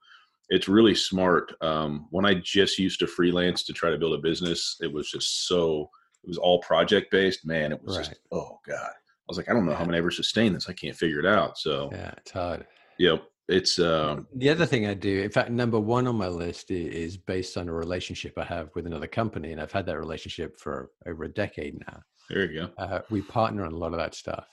[0.51, 4.23] it's really smart um, when i just used to freelance to try to build a
[4.23, 5.89] business it was just so
[6.25, 8.07] it was all project based man it was right.
[8.07, 10.69] just oh god i was like i don't know how i'm gonna ever sustain this
[10.69, 12.67] i can't figure it out so yeah it's hard
[12.99, 15.23] yep it's um, the other thing I do.
[15.23, 18.87] In fact, number one on my list is based on a relationship I have with
[18.87, 22.03] another company, and I've had that relationship for over a decade now.
[22.29, 22.71] There you go.
[22.77, 24.47] Uh, we partner on a lot of that stuff.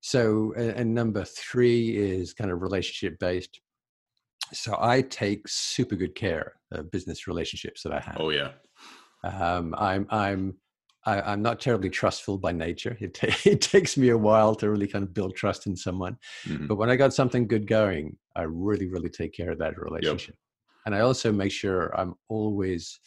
[0.00, 3.60] So, and, and number three is kind of relationship based.
[4.52, 8.16] So I take super good care of business relationships that I have.
[8.18, 8.52] Oh yeah.
[9.24, 10.56] Um, I'm I'm
[11.04, 12.96] I, am i am not terribly trustful by nature.
[13.00, 16.16] It, t- it takes me a while to really kind of build trust in someone.
[16.46, 16.66] Mm-hmm.
[16.66, 20.34] But when I got something good going, I really really take care of that relationship.
[20.34, 20.86] Yep.
[20.86, 22.98] And I also make sure I'm always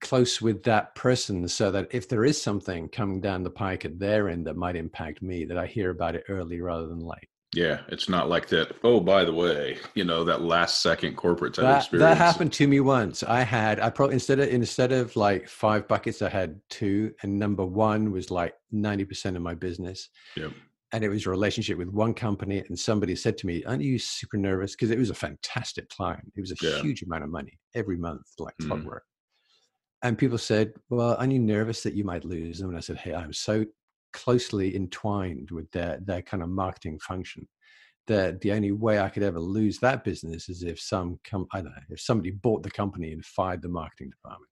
[0.00, 3.98] close with that person so that if there is something coming down the pike at
[3.98, 7.28] their end that might impact me that i hear about it early rather than late.
[7.54, 11.54] Yeah it's not like that oh by the way you know that last second corporate
[11.54, 12.10] type that, experience.
[12.10, 13.22] that happened to me once.
[13.22, 17.38] I had i probably instead of instead of like five buckets i had two and
[17.38, 20.08] number one was like 90% of my business.
[20.36, 20.52] Yep.
[20.92, 23.98] And it was a relationship with one company and somebody said to me aren't you
[23.98, 24.72] super nervous?
[24.72, 26.32] Because it was a fantastic client.
[26.36, 26.80] It was a yeah.
[26.80, 28.68] huge amount of money every month like mm.
[28.68, 29.04] clockwork
[30.02, 32.98] and people said, "Well, aren't you nervous that you might lose them?" And I said,
[32.98, 33.64] "Hey, I'm so
[34.12, 37.48] closely entwined with their their kind of marketing function
[38.06, 41.60] that the only way I could ever lose that business is if some com- I
[41.60, 44.50] don't know if somebody bought the company and fired the marketing department."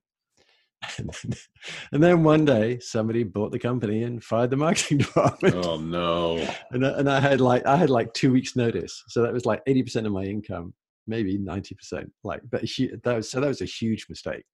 [0.98, 1.38] And then,
[1.92, 5.54] and then one day somebody bought the company and fired the marketing department.
[5.56, 6.46] Oh no.
[6.70, 9.02] And, I, and I had like I had like two weeks notice.
[9.08, 10.74] So that was like 80% of my income,
[11.06, 12.10] maybe 90%.
[12.22, 12.62] Like but
[13.04, 14.44] that was so that was a huge mistake.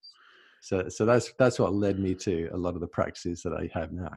[0.60, 3.70] So so that's that's what led me to a lot of the practices that I
[3.72, 4.16] have now.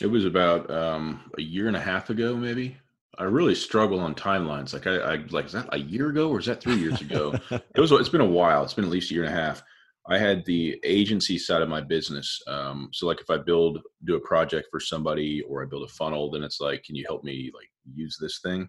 [0.00, 2.76] It was about um, a year and a half ago, maybe.
[3.18, 4.72] I really struggle on timelines.
[4.72, 7.34] Like I, I like is that a year ago or is that three years ago?
[7.50, 7.90] it was.
[7.90, 8.62] It's been a while.
[8.62, 9.62] It's been at least a year and a half.
[10.08, 12.40] I had the agency side of my business.
[12.46, 15.92] Um, so like if I build do a project for somebody or I build a
[15.92, 18.68] funnel, then it's like, can you help me like use this thing?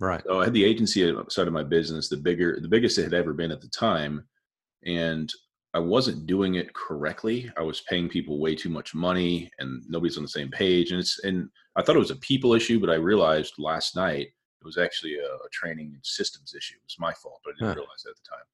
[0.00, 0.22] Right.
[0.26, 3.14] So I had the agency side of my business, the bigger, the biggest it had
[3.14, 4.26] ever been at the time,
[4.84, 5.30] and
[5.72, 7.50] I wasn't doing it correctly.
[7.56, 10.90] I was paying people way too much money, and nobody's on the same page.
[10.90, 14.26] And it's and I thought it was a people issue, but I realized last night
[14.26, 16.74] it was actually a, a training and systems issue.
[16.76, 17.80] It was my fault, but I didn't huh.
[17.82, 18.46] realize that at the time.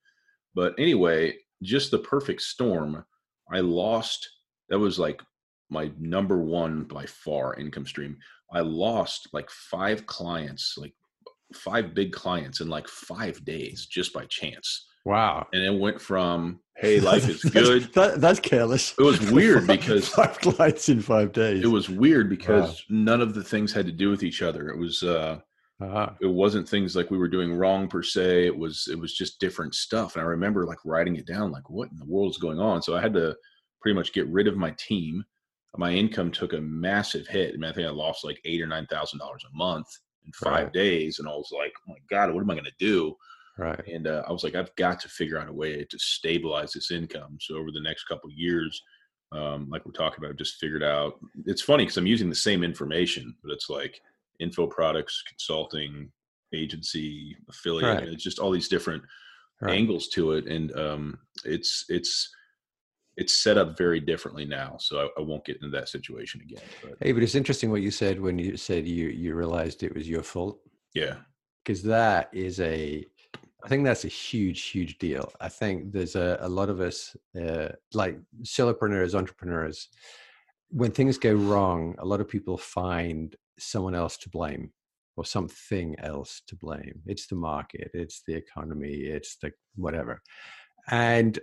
[0.54, 3.04] But anyway, just the perfect storm.
[3.50, 4.28] I lost.
[4.68, 5.22] That was like
[5.70, 8.18] my number one by far income stream.
[8.52, 10.94] I lost like five clients, like
[11.54, 14.86] five big clients in like five days just by chance.
[15.06, 15.46] Wow.
[15.52, 17.92] And it went from, hey, life is good.
[17.94, 18.92] that, that's careless.
[18.98, 21.62] It was weird because five clients in five days.
[21.62, 22.96] It was weird because wow.
[22.96, 24.68] none of the things had to do with each other.
[24.68, 25.38] It was uh
[25.78, 26.10] uh-huh.
[26.20, 28.46] it wasn't things like we were doing wrong per se.
[28.46, 30.16] It was it was just different stuff.
[30.16, 32.82] And I remember like writing it down, like what in the world is going on?
[32.82, 33.36] So I had to
[33.80, 35.22] pretty much get rid of my team.
[35.76, 37.54] My income took a massive hit.
[37.54, 39.86] I mean, I think I lost like eight or nine thousand dollars a month
[40.24, 40.72] in five right.
[40.72, 41.20] days.
[41.20, 43.14] And I was like, oh my God, what am I gonna do?
[43.58, 43.86] Right.
[43.86, 46.90] And uh, I was like, I've got to figure out a way to stabilize this
[46.90, 47.38] income.
[47.40, 48.82] So over the next couple years,
[49.32, 51.14] um, like we're talking about, just figured out.
[51.46, 54.00] It's funny because I'm using the same information, but it's like
[54.40, 56.10] info products, consulting,
[56.54, 58.00] agency, affiliate.
[58.00, 58.08] Right.
[58.08, 59.02] It's just all these different
[59.60, 59.74] right.
[59.74, 62.30] angles to it, and um, it's it's
[63.16, 64.76] it's set up very differently now.
[64.78, 66.62] So I, I won't get into that situation again.
[66.82, 66.94] But.
[67.00, 70.08] Hey, but it's interesting what you said when you said you you realized it was
[70.08, 70.60] your fault.
[70.94, 71.16] Yeah,
[71.64, 73.04] because that is a
[73.66, 75.32] I think that's a huge, huge deal.
[75.40, 79.88] I think there's a, a lot of us, uh, like solopreneurs, entrepreneurs,
[80.70, 84.70] when things go wrong, a lot of people find someone else to blame
[85.16, 87.02] or something else to blame.
[87.06, 90.22] It's the market, it's the economy, it's the whatever.
[90.88, 91.36] And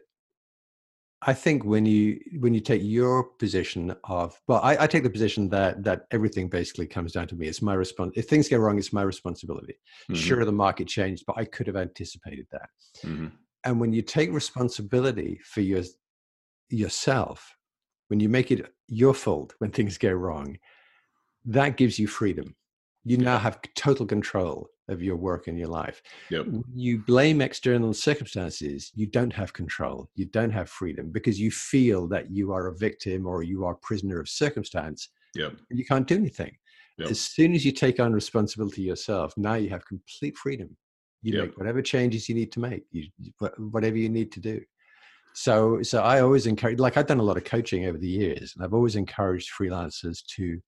[1.25, 5.09] I think when you when you take your position of well, I, I, take the
[5.09, 7.47] position that that everything basically comes down to me.
[7.47, 8.13] It's my response.
[8.15, 9.75] If things go wrong, it's my responsibility.
[10.09, 10.15] Mm-hmm.
[10.15, 12.69] Sure, the market changed, but I could have anticipated that.
[13.05, 13.27] Mm-hmm.
[13.65, 15.83] And when you take responsibility for your
[16.69, 17.55] yourself,
[18.07, 20.57] when you make it your fault when things go wrong,
[21.45, 22.55] that gives you freedom.
[23.05, 26.01] You now have total control of your work and your life.
[26.29, 26.47] Yep.
[26.73, 32.07] You blame external circumstances, you don't have control, you don't have freedom because you feel
[32.09, 35.09] that you are a victim or you are prisoner of circumstance.
[35.35, 35.57] Yep.
[35.69, 36.55] You can't do anything.
[36.97, 37.09] Yep.
[37.09, 40.75] As soon as you take on responsibility yourself, now you have complete freedom.
[41.21, 43.07] You make whatever changes you need to make, you,
[43.57, 44.61] whatever you need to do.
[45.33, 48.53] So, so I always encourage, like I've done a lot of coaching over the years,
[48.53, 50.61] and I've always encouraged freelancers to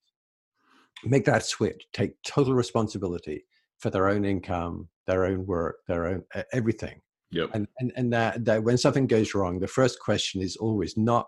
[1.03, 3.45] make that switch, take total responsibility
[3.79, 7.01] for their own income, their own work, their own everything.
[7.31, 7.49] Yep.
[7.53, 11.27] And and and that that when something goes wrong, the first question is always not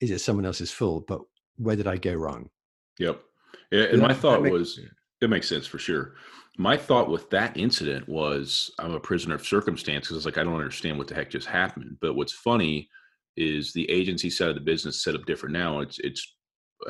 [0.00, 1.20] is it someone else's fault, but
[1.56, 2.48] where did I go wrong?
[2.98, 3.20] Yep.
[3.70, 4.80] Yeah, and my thought makes, was
[5.20, 6.14] it makes sense for sure.
[6.58, 10.44] My thought with that incident was I'm a prisoner of circumstance because it's like I
[10.44, 11.96] don't understand what the heck just happened.
[12.00, 12.88] But what's funny
[13.36, 15.80] is the agency side of the business set up different now.
[15.80, 16.36] It's it's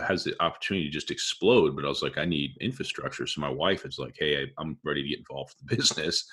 [0.07, 1.75] has the opportunity to just explode.
[1.77, 3.27] But I was like, I need infrastructure.
[3.27, 6.27] So my wife is like, Hey, I, am ready to get involved with the business.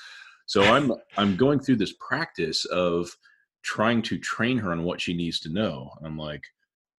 [0.45, 3.09] So I'm I'm going through this practice of
[3.63, 5.91] trying to train her on what she needs to know.
[6.03, 6.43] I'm like,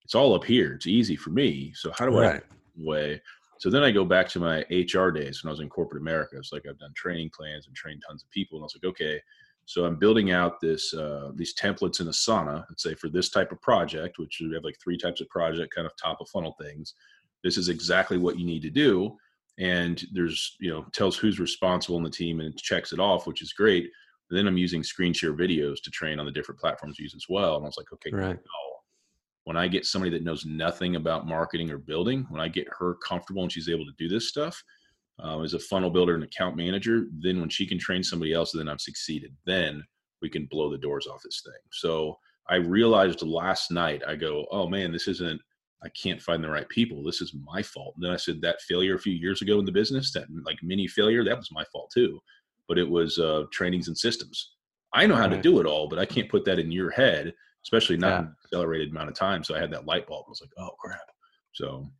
[0.05, 0.75] it's all up here.
[0.75, 1.73] It's easy for me.
[1.75, 2.43] So how do right.
[2.43, 3.23] I way?
[3.59, 6.37] So then I go back to my HR days when I was in corporate America.
[6.37, 8.59] It's like I've done training plans and trained tons of people.
[8.59, 9.21] And I was like, okay,
[9.69, 13.53] so I'm building out this uh, these templates in Asana, let's say for this type
[13.53, 16.57] of project, which we have like three types of project, kind of top of funnel
[16.59, 16.95] things.
[17.45, 19.15] This is exactly what you need to do,
[19.59, 23.43] and there's you know tells who's responsible in the team and checks it off, which
[23.43, 23.91] is great.
[24.31, 27.27] And then I'm using screen share videos to train on the different platforms use as
[27.29, 27.57] well.
[27.57, 28.39] And I was like, okay, right.
[29.45, 32.95] when I get somebody that knows nothing about marketing or building, when I get her
[33.07, 34.63] comfortable and she's able to do this stuff,
[35.23, 38.53] uh, as a funnel builder and account manager, then when she can train somebody else,
[38.53, 39.35] then I've succeeded.
[39.47, 39.83] Then
[40.23, 41.61] we can blow the doors off this thing.
[41.73, 42.17] So
[42.49, 45.41] I realized last night, I go, oh man, this isn't,
[45.85, 47.03] I can't find the right people.
[47.05, 47.95] This is my fault.
[47.97, 50.59] And then I said that failure a few years ago in the business, that like
[50.63, 52.19] mini failure, that was my fault too.
[52.67, 54.55] But it was uh, trainings and systems.
[54.93, 57.33] I know how to do it all, but I can't put that in your head.
[57.65, 58.19] especially not Yeah.
[58.21, 59.45] in an accelerated amount of time.
[59.45, 60.25] So I had that light bulb.
[60.27, 61.01] I was like, oh crap.
[61.53, 61.91] So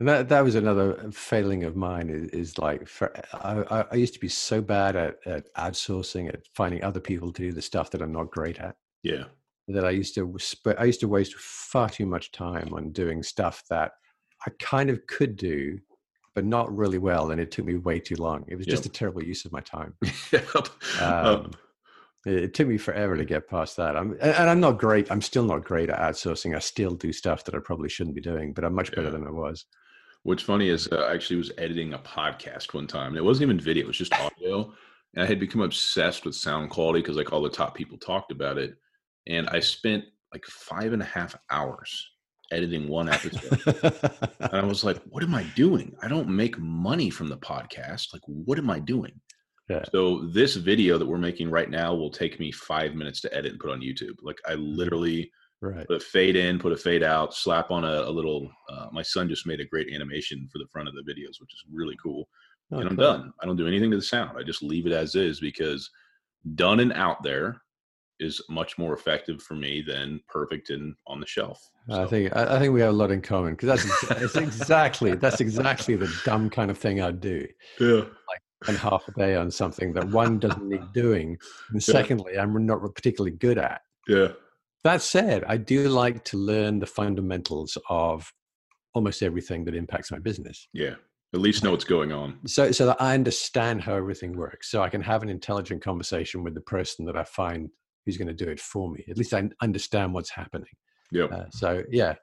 [0.00, 2.08] And that that was another failing of mine.
[2.08, 6.46] Is, is like for, I, I- used to be so bad at, at outsourcing, at
[6.54, 8.76] finding other people to do the stuff that I'm not great at.
[9.02, 9.24] yeah,
[9.66, 13.22] That I used to sp- I used to waste far too much time on doing
[13.24, 13.92] stuff that
[14.46, 15.80] I kind of could do,
[16.32, 18.44] but not really well, and it took me way too long.
[18.46, 19.94] It was just a terrible use of my time.
[20.32, 20.68] Yep.
[21.00, 21.50] Uh, Um,
[22.24, 23.96] it, took me forever to get past that.
[23.96, 25.10] I'm, and and I'm not great.
[25.10, 26.54] I'm still not great at outsourcing.
[26.54, 29.10] I still do stuff that I probably shouldn't be doing, but I'm much better Yeah.
[29.10, 29.64] than I was.
[30.28, 33.16] What's funny is uh, I actually was editing a podcast one time.
[33.16, 34.74] It wasn't even video; it was just audio.
[35.14, 38.30] And I had become obsessed with sound quality because like all the top people talked
[38.30, 38.76] about it.
[39.26, 42.10] And I spent like five and a half hours
[42.52, 43.58] editing one episode.
[44.40, 45.96] and I was like, "What am I doing?
[46.02, 48.12] I don't make money from the podcast.
[48.12, 49.18] Like, what am I doing?"
[49.70, 49.84] Yeah.
[49.92, 53.52] So this video that we're making right now will take me five minutes to edit
[53.52, 54.16] and put on YouTube.
[54.20, 55.86] Like, I literally right.
[55.86, 58.50] put a fade in, put a fade out, slap on a, a little.
[58.70, 61.52] Uh, my son just made a great animation for the front of the videos, which
[61.52, 62.28] is really cool.
[62.72, 63.04] Oh, and I'm cool.
[63.04, 63.32] done.
[63.40, 64.36] I don't do anything to the sound.
[64.38, 65.90] I just leave it as is because
[66.54, 67.60] done and out there
[68.20, 71.60] is much more effective for me than perfect and on the shelf.
[71.90, 75.40] I think I, think we have a lot in common because that's ex- exactly that's
[75.40, 77.46] exactly the dumb kind of thing I'd do.
[77.80, 81.38] yeah, Like And half a day on something that one doesn't need doing,
[81.70, 83.82] and secondly, I'm not particularly good at.
[84.08, 84.28] yeah,
[84.84, 88.32] That said, I do like to learn the fundamentals of
[88.94, 90.68] almost everything that impacts my business.
[90.72, 90.94] yeah.
[91.34, 92.38] At least know what's going on.
[92.46, 96.42] So, so that I understand how everything works, so I can have an intelligent conversation
[96.42, 97.68] with the person that I find
[98.06, 99.04] who's going to do it for me.
[99.10, 100.70] At least I understand what's happening.
[101.12, 101.24] Yeah.
[101.24, 102.14] Uh, so, yeah,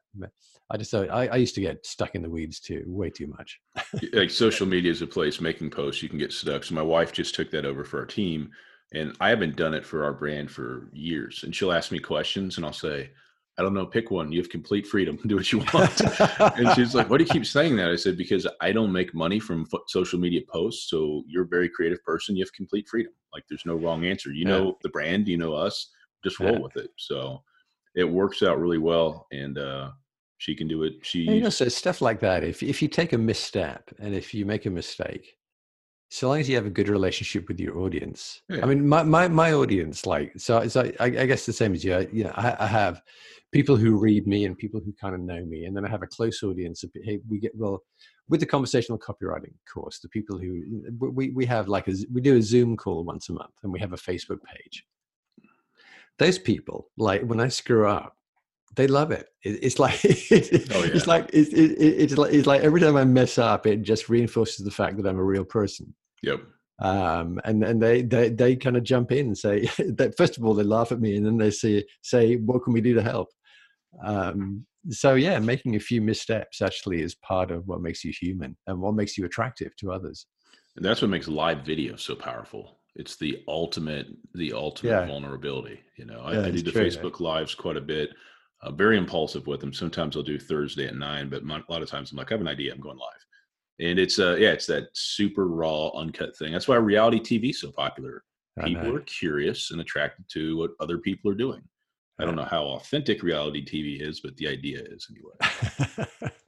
[0.72, 3.60] I just I, I used to get stuck in the weeds too, way too much.
[4.14, 7.12] like social media is a place making posts you can get stuck so my wife
[7.12, 8.50] just took that over for our team
[8.94, 12.58] and i haven't done it for our brand for years and she'll ask me questions
[12.58, 13.10] and i'll say
[13.58, 14.32] i don't know pick one.
[14.34, 15.18] You have complete freedom.
[15.28, 16.02] Do what you want.
[16.60, 17.90] And she's like why do you keep saying that?
[17.90, 21.48] I said because i don't make money from fo- social media posts so you're a
[21.58, 22.36] very creative person.
[22.36, 23.14] You have complete freedom.
[23.34, 24.30] Like there's no wrong answer.
[24.32, 24.50] You Yeah.
[24.58, 25.76] know the brand you know us.
[26.24, 26.60] Just roll Yeah.
[26.60, 26.92] with it.
[26.98, 27.44] So
[27.96, 29.92] it works out really well and uh
[30.38, 30.94] she can do it.
[31.02, 32.44] She you know, so stuff like that.
[32.44, 35.38] If if you take a misstep and if you make a mistake,
[36.10, 38.42] so long as you have a good relationship with your audience.
[38.50, 38.62] Yeah.
[38.64, 41.84] I mean, my my my audience, like, so so I, I guess the same as
[41.84, 41.96] you.
[41.96, 43.02] I, you know, I, I have
[43.52, 46.04] people who read me and people who kind of know me, and then I have
[46.04, 46.84] a close audience.
[46.84, 47.82] Of, hey, we get well
[48.30, 50.00] with the conversational copywriting course.
[50.00, 53.34] The people who we we have like a we do a Zoom call once a
[53.34, 54.86] month, and we have a Facebook page.
[56.18, 58.16] Those people, like when I screw up,
[58.76, 59.28] they love it.
[59.44, 61.02] it it's like it's Oh, yeah.
[61.08, 64.10] like it's, it, it, it's like it's like every time I mess up, it just
[64.10, 65.94] reinforces the fact that I'm a real person.
[66.24, 66.42] yep
[66.80, 69.62] Um, and and they they they kind of jump in and say
[69.98, 72.74] that first of all they laugh at me, and then they say say what can
[72.74, 73.30] we do to help.
[74.04, 78.56] Um, so yeah, making a few missteps actually is part of what makes you human
[78.68, 80.28] and what makes you attractive to others.
[80.76, 82.80] And that's what makes live video so powerful.
[82.96, 85.06] It's the ultimate, the ultimate Yeah.
[85.08, 85.80] vulnerability.
[85.98, 86.86] You know, I, Yeah, I do the true.
[86.86, 88.10] Facebook lives quite a bit.
[88.66, 89.72] Uh, very impulsive with them.
[89.72, 92.34] Sometimes I'll do Thursday at nine, but mon- a lot of times I'm like, I
[92.34, 93.26] have an idea, I'm going live.
[93.80, 96.54] And it's uh yeah, it's that super raw, uncut thing.
[96.54, 98.24] That's why reality TV is so popular.
[98.58, 98.96] I People know.
[98.96, 101.62] are curious and attracted to what other people are doing.
[102.20, 106.32] I don't know how authentic reality TV is, but the idea is anyway.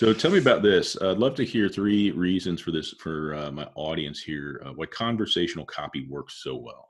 [0.00, 0.96] So tell me about this.
[1.02, 4.62] I'd love to hear three reasons for this for uh, my audience here.
[4.64, 6.88] Uh, why conversational copy works so well.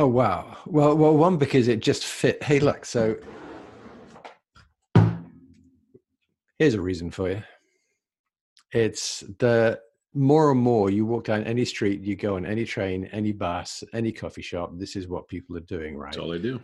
[0.00, 0.56] Oh wow!
[0.64, 2.42] Well, well, one because it just fit.
[2.42, 2.86] Hey, look.
[2.86, 3.18] So
[6.58, 7.42] here's a reason for you.
[8.72, 9.78] It's the
[10.14, 13.84] more and more you walk down any street, you go on any train, any bus,
[13.92, 14.70] any coffee shop.
[14.72, 16.12] This is what people are doing, right?
[16.12, 16.62] That's all they do.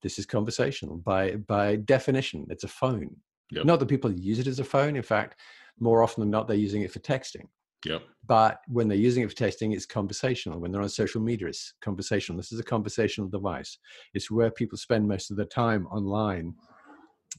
[0.00, 2.46] This is conversational by by definition.
[2.50, 3.16] It's a phone.
[3.50, 3.64] Yep.
[3.64, 4.94] Not that people use it as a phone.
[4.94, 5.40] In fact,
[5.80, 7.48] more often than not, they're using it for texting.
[7.84, 8.02] Yep.
[8.26, 10.58] But when they're using it for testing, it's conversational.
[10.58, 12.36] When they're on social media, it's conversational.
[12.36, 13.78] This is a conversational device.
[14.14, 16.54] It's where people spend most of their time online.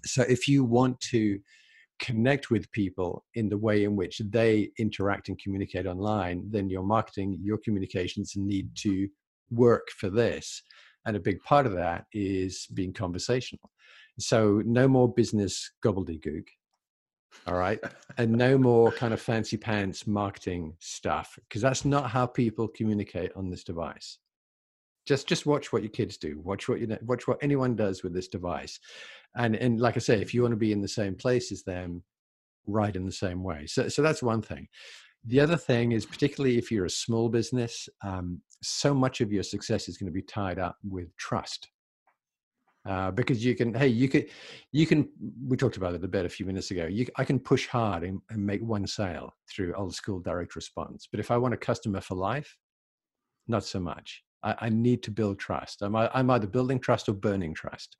[0.05, 1.39] So if you want to
[1.99, 6.83] connect with people in the way in which they interact and communicate online, then your
[6.83, 9.09] marketing, your communications need to
[9.49, 10.61] work for this.
[11.05, 13.71] And a big part of that is being conversational.
[14.19, 16.45] So no more business gobbledygook.
[17.45, 17.79] All right.
[18.19, 23.31] And no more kind of fancy pants marketing stuff because that's not how people communicate
[23.35, 24.17] on this device.
[25.05, 26.41] Just just watch what your kids do.
[26.43, 28.79] Watch what you know, watch what anyone does with this device.
[29.35, 31.61] And and like I say, if you want to be in the same place as
[31.61, 32.01] them,
[32.65, 33.67] write in the same way.
[33.67, 34.67] So so that's one thing.
[35.23, 39.43] The other thing is, particularly if you're a small business, um, so much of your
[39.43, 41.69] success is going to be tied up with trust.
[42.87, 44.29] Uh, because you can, hey, you could,
[44.71, 45.09] you can.
[45.45, 46.85] We talked about it a bit a few minutes ago.
[46.85, 51.07] You, I can push hard and, and make one sale through old school direct response.
[51.09, 52.57] But if I want a customer for life,
[53.47, 54.23] not so much.
[54.43, 55.81] I, I need to build trust.
[55.81, 57.97] I'm, I'm either building trust or burning trust.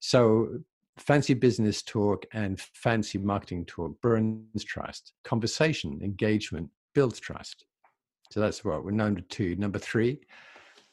[0.00, 0.58] So
[0.98, 5.12] fancy business talk and fancy marketing talk burns trust.
[5.24, 7.64] Conversation, engagement builds trust.
[8.30, 9.54] So that's what we're number two.
[9.56, 10.20] Number three,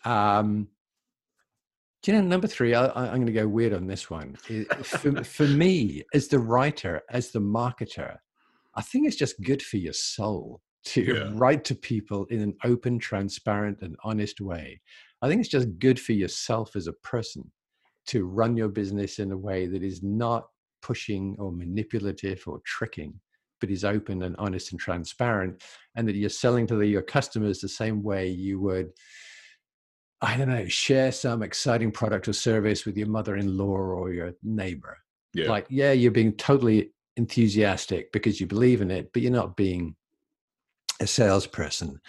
[0.06, 0.68] um,
[2.04, 2.76] do you know number three?
[2.76, 4.36] I, am going to go weird on this one.
[4.84, 8.18] for, for me, as the writer, as the marketer,
[8.76, 11.32] I think it's just good for your soul to yeah.
[11.32, 14.82] write to people in an open, transparent, and honest way.
[15.22, 17.50] I think it's just good for yourself as a person
[18.08, 20.48] to run your business in a way that is not
[20.82, 23.18] pushing or manipulative or tricking,
[23.62, 25.64] but is open and honest and transparent,
[25.96, 28.92] and that you're selling to the, your customers the same way you would.
[30.24, 34.14] I don't know, share some exciting product or service with your mother in law or
[34.14, 34.98] your neighbor.
[35.34, 35.50] Yeah.
[35.50, 39.96] Like, yeah, you're being totally enthusiastic because you believe in it, but you're not being
[41.02, 42.00] a salesperson.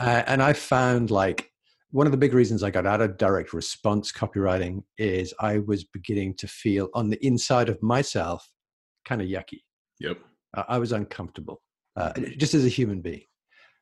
[0.00, 1.52] Uh, and I found like
[1.90, 5.84] one of the big reasons I got out of direct response copywriting is I was
[5.84, 8.48] beginning to feel on the inside of myself
[9.04, 9.60] kind of yucky.
[10.00, 10.18] Yep.
[10.56, 11.60] Uh, I was uncomfortable,
[11.96, 13.24] uh, just as a human being.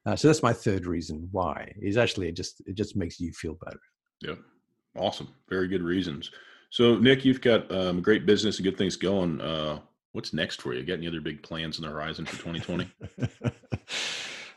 [0.06, 1.72] Uh, so that's my third reason why.
[1.82, 3.80] Is actually it just it just makes you feel better.
[4.22, 4.36] Yeah,
[4.98, 5.28] Awesome.
[5.48, 6.30] Very good reasons.
[6.70, 9.40] So Nick, you've got um, great business and good things going.
[9.40, 9.80] Uh,
[10.12, 10.82] what's next for you?
[10.82, 12.90] Got any other big plans on the horizon for 2020?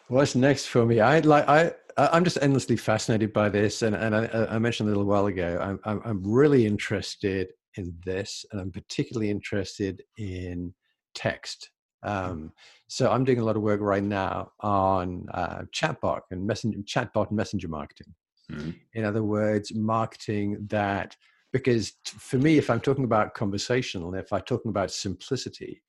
[0.07, 1.01] What's next for me?
[1.01, 4.91] I like I I'm just endlessly fascinated by this, and and I, I mentioned a
[4.91, 5.59] little while ago.
[5.61, 10.73] I'm, I'm I'm really interested in this, and I'm particularly interested in
[11.13, 11.69] text.
[12.03, 12.51] Um,
[12.87, 17.27] so I'm doing a lot of work right now on uh, chatbot and messenger chatbot
[17.29, 18.13] and messenger marketing.
[18.51, 18.71] Mm-hmm.
[18.93, 21.15] In other words, marketing that
[21.51, 25.81] because for me, if I'm talking about conversational, if I'm talking about simplicity,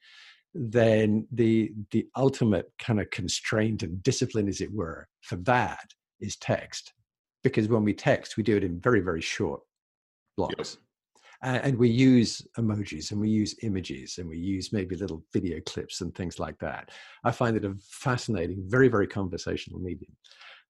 [0.55, 5.91] then the the ultimate kind of constraint and discipline as it were for that
[6.21, 6.93] is text
[7.45, 9.61] because when we text we do it in very very short
[10.37, 10.85] blocks yep.
[11.43, 16.01] And we use emojis and we use images and we use maybe little video clips
[16.01, 16.91] and things like that
[17.25, 20.15] i find it a fascinating very very conversational medium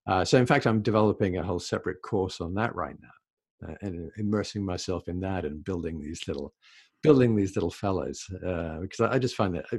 [0.07, 3.75] uh, so in fact i'm developing a whole separate course on that right now uh,
[3.83, 6.55] and immersing myself in that and building these little
[7.03, 9.79] building these little fellows uh, because I, I, just find that uh,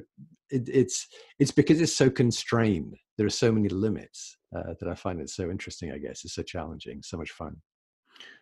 [0.49, 1.07] it, it's
[1.39, 2.95] it's because it's so constrained.
[3.17, 5.91] There are so many limits uh, that I find it so interesting.
[5.91, 7.55] I guess it's so challenging, so much fun.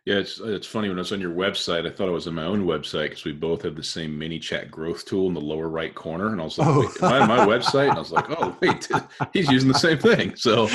[0.05, 1.85] Yeah, it's it's funny when I was on your website.
[1.85, 4.71] I thought it was on my own website because we both have the same ManyChat
[4.71, 7.05] growth tool in the lower right corner, and I was like, oh.
[7.05, 8.87] "Am I on my website?" And I was like, "Oh, wait,
[9.33, 10.67] he's using the same thing." So,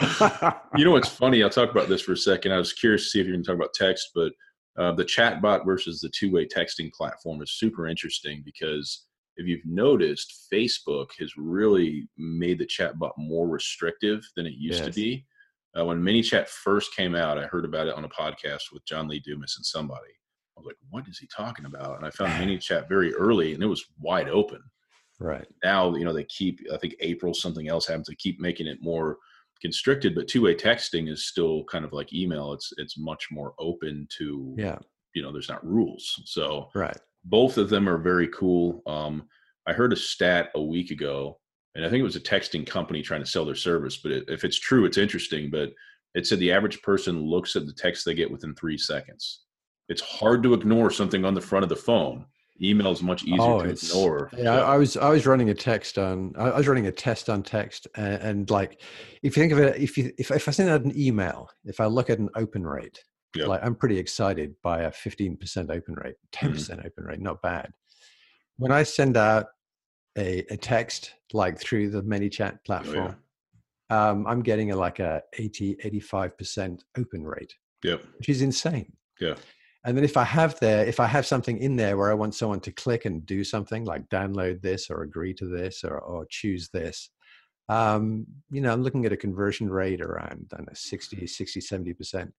[0.77, 1.43] you know what's funny?
[1.43, 2.53] I'll talk about this for a second.
[2.53, 4.33] I was curious to see if you're going to talk about text, but
[4.79, 10.47] uh, the chatbot versus the two-way texting platform is super interesting because if you've noticed,
[10.53, 14.87] Facebook has really made the chatbot more restrictive than it used yes.
[14.87, 15.25] to be.
[15.79, 19.09] Uh, when ManyChat first came out, I heard about it on a podcast with John
[19.09, 20.13] Lee Dumas and somebody.
[20.57, 23.63] I was like, "What is he talking about?" And I found ManyChat very early, and
[23.63, 24.63] it was wide open.
[25.21, 26.61] Right now, you know, they keep.
[26.73, 29.19] I think April something else happens to keep making it more
[29.61, 32.53] constricted, but two-way texting is still kind of like email.
[32.53, 34.79] It's it's much more open to yeah.
[35.15, 36.21] You know, there's not rules.
[36.25, 36.97] So right.
[37.25, 38.83] Both of them are very cool.
[38.87, 39.29] Um,
[39.67, 41.39] I heard a stat a week ago,
[41.75, 43.99] and I think it was a texting company trying to sell their service.
[43.99, 45.51] But it, if it's true, it's interesting.
[45.51, 45.73] But
[46.15, 49.43] it said the average person looks at the text they get within three seconds.
[49.89, 52.27] It's hard to ignore something on the front of the phone
[52.63, 54.31] email is much easier oh, to ignore.
[54.37, 57.43] Yeah, I was I was running a text on I was running a test on
[57.43, 58.81] text, and, and, like
[59.23, 61.81] if you think of it, if you if if I send out an email, if
[61.81, 63.03] I look at an open rate,
[63.35, 63.49] yep.
[63.49, 66.53] like I'm pretty excited by a 15% open rate, 10 mm.
[66.55, 67.71] percent open rate, not bad.
[68.57, 69.47] When I send out
[70.17, 73.17] a, a text like through the ManyChat platform,
[73.91, 74.11] oh, yeah.
[74.11, 77.55] um, I'm getting a, like a 80 85% open rate.
[77.83, 78.05] Yep.
[78.19, 78.93] Which is insane.
[79.21, 79.35] Yeah
[79.85, 82.35] and then if i have there if i have something in there where i want
[82.35, 86.27] someone to click and do something like download this or agree to this or, or
[86.29, 87.11] choose this
[87.69, 92.31] um, you know i'm looking at a conversion rate around I know, 60 60 70%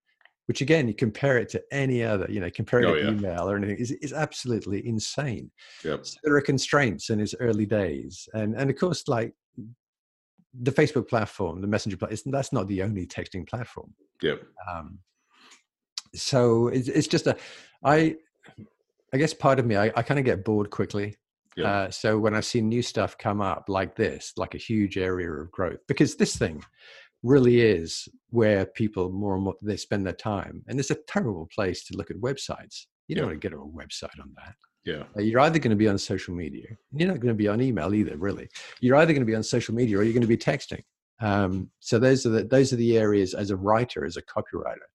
[0.47, 3.11] which again you compare it to any other you know compare it oh, to yeah.
[3.11, 5.49] email or anything is, is absolutely insane
[5.83, 6.05] yep.
[6.05, 9.33] so there are constraints in its early days and and of course like
[10.61, 14.41] the facebook platform the messenger platform that's not the only texting platform yep
[14.71, 14.99] um,
[16.13, 17.35] so it's, it's just a
[17.83, 18.15] i
[19.13, 21.15] i guess part of me i, I kind of get bored quickly
[21.57, 21.71] Yeah.
[21.71, 25.31] Uh, so when I see new stuff come up like this, like a huge area
[25.31, 26.61] of growth, because this thing
[27.25, 31.47] really is where people more and more they spend their time, and it's a terrible
[31.53, 32.85] place to look at websites.
[33.07, 33.29] You don't Yeah.
[33.31, 34.55] want to get a website on that.
[34.83, 35.03] Yeah.
[35.17, 36.67] Uh, You're either going to be on social media.
[36.91, 38.47] You're not going to be on email either, really.
[38.81, 40.83] You're either going to be on social media or you're going to be texting.
[41.19, 44.87] Um, so those are the those are the areas as a writer, as a copywriter,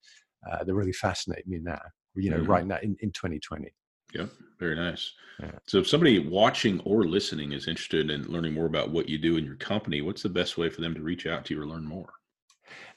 [0.51, 1.81] uh, that really fascinate me now.
[2.15, 2.49] You know, Mhm.
[2.49, 3.73] right now in, in 2020.
[4.15, 4.27] Yeah.
[4.59, 5.13] Very nice.
[5.41, 5.59] Yeah.
[5.67, 9.37] So if somebody watching or listening is interested in learning more about what you do
[9.39, 11.67] in your company, what's the best way for them to reach out to you or
[11.67, 12.13] learn more?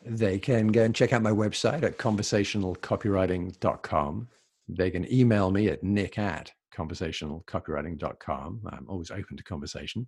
[0.06, 4.28] They can go and check out my website at conversationalcopywriting.com.
[4.70, 8.62] They can email me at nick at conversationalcopywriting.com.
[8.72, 10.08] I'm always open to conversation.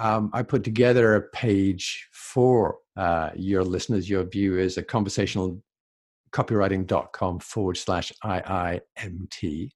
[0.00, 7.76] Um, I put together a page for uh, your listeners, your viewers at conversationalcopywriting.com forward
[7.76, 9.68] slash IIMT,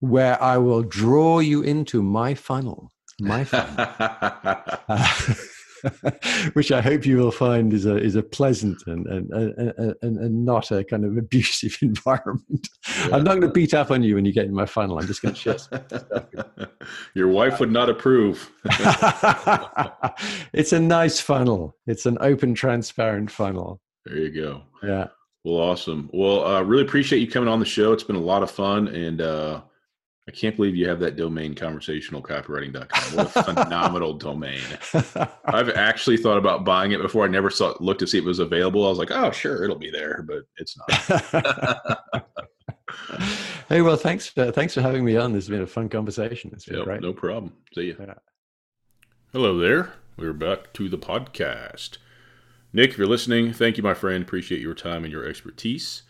[0.00, 2.90] where I will draw you into my funnel.
[3.20, 3.86] My funnel.
[4.90, 5.34] Uh,
[6.52, 10.18] which I hope you will find is a is a pleasant and and and, and,
[10.18, 12.68] and not a kind of abusive environment.
[13.04, 14.98] I'm not going to beat up on you when you get in my funnel.
[14.98, 16.68] I'm just going to share.
[17.14, 18.50] Your wife would not approve.
[20.52, 21.76] it's a nice funnel.
[21.86, 23.80] It's an open, transparent funnel.
[24.04, 24.62] there you go.
[24.82, 25.08] Yeah.
[25.44, 26.10] Well, awesome.
[26.12, 27.92] Well, uh, really appreciate you coming on the show.
[27.92, 29.62] It's been a lot of fun, and uh,
[30.28, 33.16] I can't believe you have that domain, conversationalcopywriting.com.
[33.16, 34.60] What a phenomenal domain.
[35.46, 37.24] I've actually thought about buying it before.
[37.24, 38.84] I never saw looked to see if it was available.
[38.84, 42.26] I was like, oh, sure, it'll be there, but it's not.
[43.70, 45.32] hey, well, thanks for thanks for having me on.
[45.32, 46.50] This has been a fun conversation.
[46.52, 47.00] It's been Yep, great.
[47.00, 47.54] no problem.
[47.74, 47.96] See you.
[47.98, 48.14] Yeah.
[49.32, 49.94] Hello there.
[50.18, 51.96] We're back to the podcast.
[52.72, 54.22] Nick, if you're listening, thank you, my friend.
[54.22, 56.02] Appreciate your time and your expertise.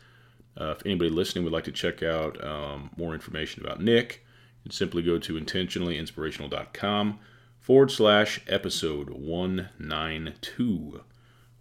[0.61, 4.25] Uh, if anybody listening would like to check out um, more information about Nick,
[4.59, 7.19] you can simply go to intentionallyinspirational.com
[7.61, 11.01] forward slash episode 192.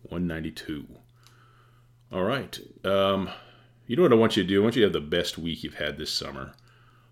[0.03, 0.87] 192.
[2.11, 2.59] All right.
[2.83, 3.29] Um,
[3.85, 4.61] you know what I want you to do?
[4.61, 6.53] I want you to have the best week you've had this summer.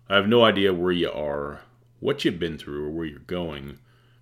[0.08, 1.60] I have no idea where you are,
[2.00, 3.78] what you've been through, or where you're going.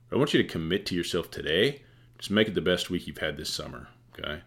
[0.08, 1.82] But I want you to commit to yourself today.
[2.18, 3.88] Just make it the best week you've had this summer.
[4.12, 4.40] Okay?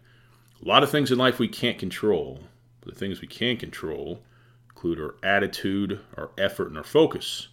[0.62, 2.40] A lot of things in life we can't control.
[2.88, 4.22] The things we can control
[4.70, 7.48] include our attitude, our effort, and our focus.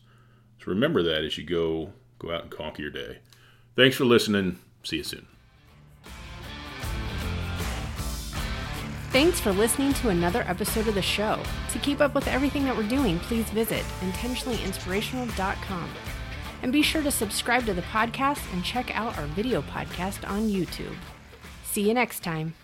[0.60, 3.18] So remember that as you go go out and conquer your day.
[3.76, 4.60] Thanks for listening.
[4.84, 5.28] See you soon.
[9.12, 11.42] Thanks for listening to another episode of the show.
[11.72, 15.90] To keep up with everything that we're doing, please visit intentionallyinspirational.com.
[16.64, 20.50] And be sure to subscribe to the podcast and check out our video podcast on
[20.50, 20.96] YouTube.
[21.64, 22.56] See you next time.